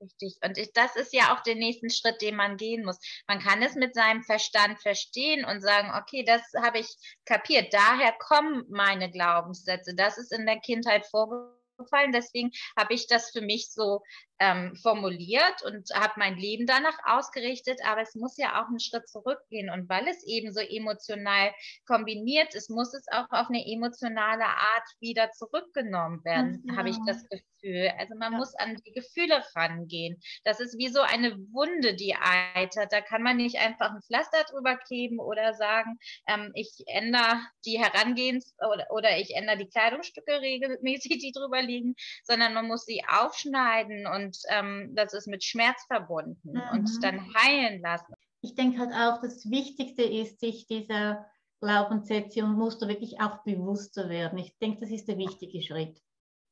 Richtig. 0.00 0.36
Und 0.44 0.58
ich, 0.58 0.72
das 0.72 0.94
ist 0.96 1.12
ja 1.14 1.34
auch 1.34 1.40
der 1.42 1.54
nächste 1.54 1.88
Schritt, 1.90 2.20
den 2.20 2.36
man 2.36 2.56
gehen 2.56 2.84
muss. 2.84 2.98
Man 3.26 3.40
kann 3.40 3.62
es 3.62 3.74
mit 3.74 3.94
seinem 3.94 4.22
Verstand 4.22 4.80
verstehen 4.80 5.44
und 5.44 5.60
sagen, 5.62 5.90
okay, 5.96 6.22
das 6.24 6.42
habe 6.62 6.78
ich 6.78 6.96
kapiert. 7.24 7.72
Daher 7.72 8.12
kommen 8.18 8.64
meine 8.68 9.10
Glaubenssätze. 9.10 9.94
Das 9.94 10.18
ist 10.18 10.32
in 10.32 10.44
der 10.44 10.60
Kindheit 10.60 11.06
vorgefallen. 11.06 12.12
Deswegen 12.12 12.50
habe 12.78 12.92
ich 12.94 13.06
das 13.06 13.30
für 13.30 13.40
mich 13.40 13.70
so 13.72 14.02
ähm, 14.38 14.76
formuliert 14.76 15.62
und 15.64 15.88
habe 15.94 16.14
mein 16.16 16.36
Leben 16.36 16.66
danach 16.66 16.98
ausgerichtet, 17.04 17.80
aber 17.84 18.02
es 18.02 18.14
muss 18.14 18.36
ja 18.36 18.60
auch 18.60 18.68
einen 18.68 18.80
Schritt 18.80 19.08
zurückgehen. 19.08 19.70
Und 19.70 19.88
weil 19.88 20.06
es 20.08 20.24
eben 20.26 20.52
so 20.52 20.60
emotional 20.60 21.52
kombiniert 21.86 22.54
ist, 22.54 22.70
muss 22.70 22.92
es 22.94 23.06
auch 23.10 23.30
auf 23.30 23.48
eine 23.48 23.64
emotionale 23.66 24.44
Art 24.44 24.88
wieder 25.00 25.30
zurückgenommen 25.32 26.24
werden, 26.24 26.62
ja. 26.66 26.76
habe 26.76 26.90
ich 26.90 26.96
genau. 26.96 27.12
das 27.12 27.26
Gefühl. 27.28 27.90
Also 27.98 28.14
man 28.16 28.32
ja. 28.32 28.38
muss 28.38 28.54
an 28.54 28.76
die 28.84 28.92
Gefühle 28.92 29.42
rangehen. 29.54 30.20
Das 30.44 30.60
ist 30.60 30.78
wie 30.78 30.88
so 30.88 31.00
eine 31.00 31.36
Wunde, 31.52 31.94
die 31.94 32.14
eitert. 32.14 32.92
Da 32.92 33.00
kann 33.00 33.22
man 33.22 33.36
nicht 33.36 33.56
einfach 33.58 33.90
ein 33.90 34.02
Pflaster 34.02 34.44
drüber 34.50 34.76
kleben 34.76 35.18
oder 35.18 35.54
sagen, 35.54 35.98
ähm, 36.26 36.52
ich 36.54 36.84
ändere 36.86 37.40
die 37.64 37.78
Herangehens- 37.78 38.54
oder, 38.58 38.86
oder 38.90 39.18
ich 39.18 39.34
ändere 39.34 39.58
die 39.58 39.68
Kleidungsstücke 39.68 40.40
regelmäßig, 40.40 41.18
die 41.18 41.32
drüber 41.32 41.62
liegen, 41.62 41.94
sondern 42.24 42.54
man 42.54 42.66
muss 42.66 42.84
sie 42.84 43.02
aufschneiden 43.08 44.06
und 44.06 44.25
und 44.26 44.38
ähm, 44.48 44.92
das 44.94 45.14
ist 45.14 45.28
mit 45.28 45.44
Schmerz 45.44 45.84
verbunden 45.86 46.52
mhm. 46.52 46.62
und 46.72 47.04
dann 47.04 47.32
heilen 47.34 47.80
lassen. 47.80 48.14
Ich 48.42 48.54
denke 48.54 48.78
halt 48.78 48.92
auch, 48.92 49.20
das 49.22 49.48
Wichtigste 49.50 50.02
ist, 50.02 50.40
sich 50.40 50.66
dieser 50.66 51.26
Glaubenssätze 51.60 52.44
und 52.44 52.54
Muster 52.54 52.88
wirklich 52.88 53.20
auch 53.20 53.42
bewusst 53.44 53.94
zu 53.94 54.08
werden. 54.08 54.38
Ich 54.38 54.56
denke, 54.58 54.80
das 54.80 54.90
ist 54.90 55.08
der 55.08 55.18
wichtige 55.18 55.62
Schritt. 55.62 56.00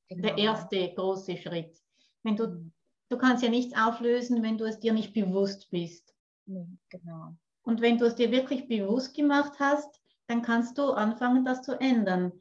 Genau. 0.08 0.22
Der 0.22 0.38
erste 0.38 0.92
große 0.94 1.37
Schritt. 1.37 1.76
Wenn 2.22 2.37
du, 2.37 2.70
du 3.10 3.18
kannst 3.18 3.42
ja 3.42 3.50
nichts 3.50 3.76
auflösen, 3.76 4.42
wenn 4.42 4.58
du 4.58 4.64
es 4.64 4.80
dir 4.80 4.92
nicht 4.92 5.12
bewusst 5.12 5.70
bist. 5.70 6.14
Genau. 6.46 7.37
Und 7.62 7.80
wenn 7.80 7.98
du 7.98 8.06
es 8.06 8.14
dir 8.14 8.30
wirklich 8.30 8.68
bewusst 8.68 9.14
gemacht 9.14 9.54
hast, 9.58 10.00
dann 10.26 10.42
kannst 10.42 10.78
du 10.78 10.90
anfangen, 10.92 11.44
das 11.44 11.62
zu 11.62 11.78
ändern. 11.80 12.32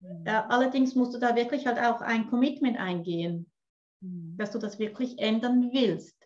Mhm. 0.00 0.26
Äh, 0.26 0.42
allerdings 0.48 0.94
musst 0.94 1.14
du 1.14 1.18
da 1.18 1.36
wirklich 1.36 1.66
halt 1.66 1.78
auch 1.78 2.00
ein 2.00 2.28
Commitment 2.28 2.78
eingehen. 2.78 3.50
Mhm. 4.00 4.36
dass 4.36 4.50
du 4.50 4.58
das 4.58 4.78
wirklich 4.78 5.18
ändern 5.18 5.70
willst. 5.72 6.16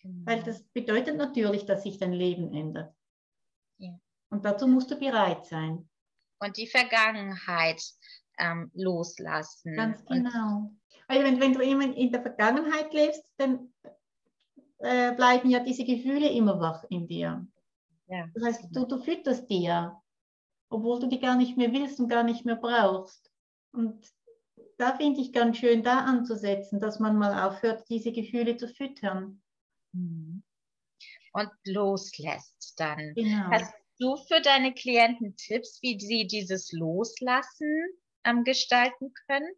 Genau. 0.00 0.26
Weil 0.26 0.42
das 0.42 0.62
bedeutet 0.72 1.16
natürlich, 1.16 1.64
dass 1.66 1.82
sich 1.82 1.98
dein 1.98 2.12
Leben 2.12 2.52
ändert. 2.52 2.94
Ja. 3.78 3.98
Und 4.30 4.44
dazu 4.44 4.66
musst 4.66 4.90
du 4.90 4.96
bereit 4.96 5.46
sein. 5.46 5.88
Und 6.38 6.56
die 6.56 6.66
Vergangenheit 6.66 7.82
ähm, 8.38 8.70
loslassen. 8.74 9.74
Ganz 9.74 10.04
genau. 10.04 10.70
Weil 11.08 11.24
wenn, 11.24 11.40
wenn 11.40 11.52
du 11.52 11.60
immer 11.60 11.84
in 11.96 12.10
der 12.10 12.22
Vergangenheit 12.22 12.92
lebst, 12.92 13.24
dann 13.36 13.72
äh, 14.78 15.14
bleiben 15.14 15.48
ja 15.48 15.60
diese 15.60 15.84
Gefühle 15.84 16.28
immer 16.30 16.60
wach 16.60 16.84
in 16.90 17.06
dir. 17.06 17.46
Ja. 18.08 18.28
Das 18.34 18.44
heißt, 18.44 18.68
du, 18.70 18.84
du 18.84 18.98
fütterst 18.98 19.48
die 19.48 19.62
ja, 19.62 20.00
obwohl 20.68 21.00
du 21.00 21.06
die 21.06 21.20
gar 21.20 21.36
nicht 21.36 21.56
mehr 21.56 21.72
willst 21.72 21.98
und 22.00 22.08
gar 22.08 22.22
nicht 22.22 22.44
mehr 22.44 22.56
brauchst. 22.56 23.30
Und 23.72 24.06
da 24.78 24.96
finde 24.96 25.20
ich 25.20 25.32
ganz 25.32 25.58
schön, 25.58 25.82
da 25.82 26.00
anzusetzen, 26.00 26.80
dass 26.80 26.98
man 26.98 27.16
mal 27.16 27.48
aufhört, 27.48 27.84
diese 27.88 28.12
Gefühle 28.12 28.56
zu 28.56 28.68
füttern. 28.68 29.42
Mhm. 29.92 30.42
Und 31.32 31.50
loslässt 31.64 32.74
dann. 32.78 33.12
Genau. 33.14 33.50
Hast 33.50 33.74
du 33.98 34.16
für 34.16 34.40
deine 34.40 34.72
Klienten 34.72 35.36
Tipps, 35.36 35.80
wie 35.82 35.98
sie 35.98 36.26
dieses 36.26 36.72
Loslassen 36.72 37.88
ähm, 38.24 38.44
gestalten 38.44 39.12
können? 39.26 39.52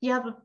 Ja, 0.00 0.44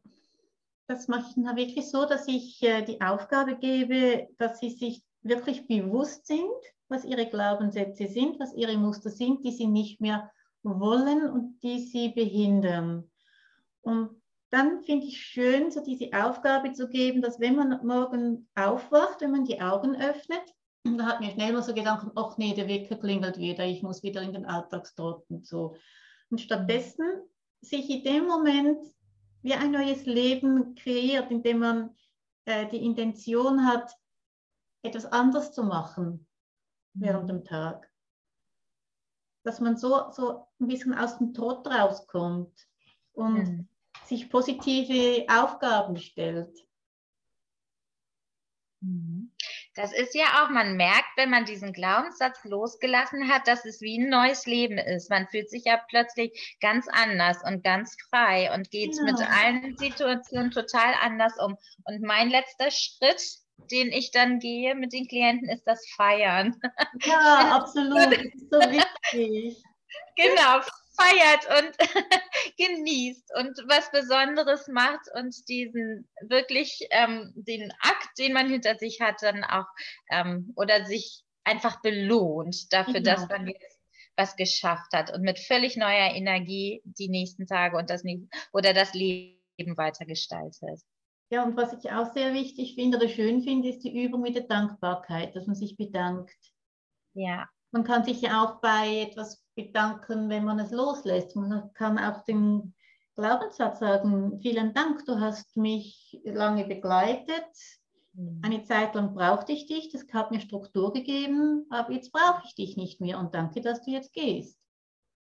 das 0.88 1.08
mache 1.08 1.28
ich 1.30 1.44
dann 1.44 1.56
wirklich 1.56 1.90
so, 1.90 2.06
dass 2.06 2.28
ich 2.28 2.62
äh, 2.64 2.84
die 2.84 3.02
Aufgabe 3.02 3.58
gebe, 3.58 4.28
dass 4.38 4.60
sie 4.60 4.72
sich 4.72 5.04
wirklich 5.22 5.68
bewusst 5.68 6.26
sind, 6.26 6.52
was 6.88 7.06
ihre 7.06 7.28
Glaubenssätze 7.28 8.08
sind, 8.08 8.40
was 8.40 8.54
ihre 8.54 8.78
Muster 8.78 9.10
sind, 9.10 9.46
die 9.46 9.52
sie 9.52 9.68
nicht 9.68 10.02
mehr 10.02 10.32
wollen 10.64 11.30
und 11.30 11.60
die 11.62 11.80
sie 11.80 12.10
behindern. 12.10 13.10
Und 13.82 14.22
dann 14.52 14.84
finde 14.84 15.08
ich 15.08 15.22
schön, 15.22 15.72
so 15.72 15.82
diese 15.82 16.10
Aufgabe 16.14 16.74
zu 16.74 16.90
geben, 16.90 17.22
dass 17.22 17.40
wenn 17.40 17.56
man 17.56 17.86
morgen 17.86 18.50
aufwacht, 18.56 19.22
wenn 19.22 19.32
man 19.32 19.46
die 19.46 19.62
Augen 19.62 19.96
öffnet, 19.96 20.44
da 20.84 21.06
hat 21.06 21.22
mir 21.22 21.32
schnell 21.32 21.54
mal 21.54 21.64
so 21.64 21.74
Gedanken, 21.74 22.12
ach 22.16 22.38
nee, 22.38 22.54
der 22.54 22.68
Wecker 22.68 22.98
klingelt 22.98 23.38
wieder, 23.38 23.66
ich 23.66 23.84
muss 23.84 24.04
wieder 24.04 24.22
in 24.22 24.34
den 24.34 24.46
Alltagstrott 24.46 25.24
und 25.30 25.46
so. 25.46 25.76
Und 26.30 26.42
stattdessen 26.42 27.06
sich 27.62 27.90
in 27.90 28.04
dem 28.04 28.28
Moment 28.28 28.80
wie 29.44 29.54
ein 29.54 29.72
neues 29.72 30.06
Leben 30.06 30.76
kreiert, 30.76 31.32
indem 31.32 31.60
man 31.60 31.96
äh, 32.46 32.68
die 32.68 32.84
Intention 32.84 33.66
hat, 33.66 33.92
etwas 34.84 35.06
anders 35.06 35.54
zu 35.54 35.64
machen 35.64 36.28
während 36.94 37.24
mhm. 37.24 37.28
dem 37.28 37.44
Tag 37.44 37.91
dass 39.44 39.60
man 39.60 39.78
so, 39.78 40.12
so 40.12 40.48
ein 40.60 40.68
bisschen 40.68 40.94
aus 40.94 41.18
dem 41.18 41.34
Trott 41.34 41.68
rauskommt 41.68 42.68
und 43.14 43.34
mhm. 43.34 43.68
sich 44.06 44.30
positive 44.30 45.26
Aufgaben 45.30 45.98
stellt. 45.98 46.56
Mhm. 48.82 49.32
Das 49.76 49.94
ist 49.94 50.14
ja 50.16 50.26
auch, 50.44 50.50
man 50.50 50.76
merkt, 50.76 51.16
wenn 51.16 51.30
man 51.30 51.46
diesen 51.46 51.72
Glaubenssatz 51.72 52.44
losgelassen 52.44 53.30
hat, 53.30 53.48
dass 53.48 53.64
es 53.64 53.80
wie 53.80 54.00
ein 54.00 54.10
neues 54.10 54.46
Leben 54.46 54.78
ist. 54.78 55.10
Man 55.10 55.28
fühlt 55.30 55.50
sich 55.50 55.64
ja 55.64 55.82
plötzlich 55.88 56.58
ganz 56.60 56.88
anders 56.90 57.38
und 57.46 57.64
ganz 57.64 57.96
frei 58.10 58.54
und 58.54 58.70
geht 58.70 58.92
genau. 58.92 59.14
mit 59.14 59.22
allen 59.22 59.78
Situationen 59.78 60.52
total 60.52 60.94
anders 61.02 61.34
um. 61.40 61.58
Und 61.86 62.02
mein 62.02 62.30
letzter 62.30 62.70
Schritt 62.70 63.22
den 63.70 63.92
ich 63.92 64.12
dann 64.12 64.40
gehe 64.40 64.76
mit 64.76 64.94
den 64.94 65.08
Klienten, 65.08 65.50
ist 65.50 65.66
das 65.66 65.86
Feiern. 65.96 66.60
Ja, 67.06 67.56
absolut. 67.56 68.12
Das 68.12 68.26
ist 68.26 68.50
so 68.52 68.60
wichtig. 68.60 69.64
genau, 70.16 70.62
feiert 70.98 71.46
und 71.60 71.78
genießt 72.58 73.32
und 73.38 73.58
was 73.68 73.92
Besonderes 73.92 74.68
macht 74.68 75.08
und 75.16 75.36
diesen 75.48 76.08
wirklich 76.22 76.88
ähm, 76.92 77.32
den 77.36 77.72
Akt, 77.82 78.10
den 78.18 78.34
man 78.34 78.50
hinter 78.50 78.78
sich 78.78 79.00
hat, 79.02 79.22
dann 79.22 79.44
auch 79.44 79.68
ähm, 80.12 80.54
oder 80.56 80.86
sich 80.86 81.24
einfach 81.44 81.82
belohnt 81.82 82.72
dafür, 82.72 82.96
genau. 82.96 83.12
dass 83.12 83.28
man 83.28 83.48
jetzt 83.48 83.80
was 84.16 84.36
geschafft 84.36 84.94
hat 84.94 85.12
und 85.12 85.22
mit 85.22 85.40
völlig 85.40 85.78
neuer 85.78 86.14
Energie 86.14 86.82
die 86.84 87.08
nächsten 87.08 87.48
Tage 87.48 87.78
und 87.78 87.90
das 87.90 88.04
oder 88.52 88.74
das 88.74 88.94
Leben 88.94 89.78
weitergestaltet. 89.78 90.82
Ja, 91.32 91.46
und 91.46 91.56
was 91.56 91.72
ich 91.72 91.90
auch 91.90 92.12
sehr 92.12 92.34
wichtig 92.34 92.76
finde 92.76 92.98
oder 92.98 93.08
schön 93.08 93.42
finde, 93.42 93.70
ist 93.70 93.86
die 93.86 94.04
Übung 94.04 94.22
mit 94.22 94.36
der 94.36 94.44
Dankbarkeit, 94.44 95.34
dass 95.34 95.48
man 95.48 95.56
sich 95.56 95.78
bedankt. 95.78 96.38
Ja. 97.14 97.48
Man 97.72 97.86
kann 97.86 98.04
sich 98.04 98.22
ja 98.22 98.44
auch 98.44 98.60
bei 98.60 99.08
etwas 99.10 99.42
bedanken, 99.56 100.28
wenn 100.28 100.44
man 100.44 100.60
es 100.60 100.72
loslässt. 100.72 101.38
Man 101.38 101.72
kann 101.74 101.98
auch 101.98 102.26
den 102.26 102.74
Glaubenssatz 103.16 103.80
sagen, 103.80 104.42
vielen 104.42 104.74
Dank, 104.74 105.06
du 105.06 105.22
hast 105.22 105.56
mich 105.56 106.20
lange 106.26 106.66
begleitet. 106.66 107.48
Mhm. 108.12 108.42
Eine 108.44 108.64
Zeit 108.64 108.94
lang 108.94 109.14
brauchte 109.14 109.54
ich 109.54 109.68
dich, 109.68 109.90
das 109.90 110.06
hat 110.12 110.32
mir 110.32 110.42
Struktur 110.42 110.92
gegeben, 110.92 111.66
aber 111.70 111.94
jetzt 111.94 112.12
brauche 112.12 112.42
ich 112.46 112.56
dich 112.56 112.76
nicht 112.76 113.00
mehr 113.00 113.18
und 113.20 113.34
danke, 113.34 113.62
dass 113.62 113.82
du 113.86 113.92
jetzt 113.92 114.12
gehst. 114.12 114.61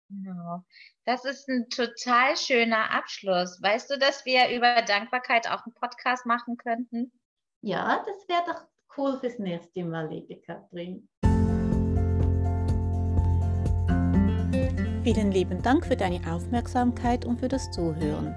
Genau. 0.09 0.63
Das 1.05 1.25
ist 1.25 1.49
ein 1.49 1.69
total 1.69 2.37
schöner 2.37 2.91
Abschluss. 2.91 3.61
Weißt 3.61 3.89
du, 3.89 3.97
dass 3.97 4.25
wir 4.25 4.49
über 4.49 4.81
Dankbarkeit 4.81 5.49
auch 5.49 5.65
einen 5.65 5.73
Podcast 5.73 6.25
machen 6.25 6.57
könnten? 6.57 7.11
Ja, 7.61 8.03
das 8.05 8.27
wäre 8.27 8.43
doch 8.45 8.65
cool 8.97 9.17
fürs 9.19 9.39
nächste 9.39 9.83
Mal, 9.83 10.07
liebe 10.09 10.39
Katrin. 10.41 11.07
Vielen 15.03 15.31
lieben 15.31 15.61
Dank 15.61 15.85
für 15.85 15.95
deine 15.95 16.19
Aufmerksamkeit 16.29 17.23
und 17.25 17.39
für 17.39 17.47
das 17.47 17.71
Zuhören. 17.71 18.35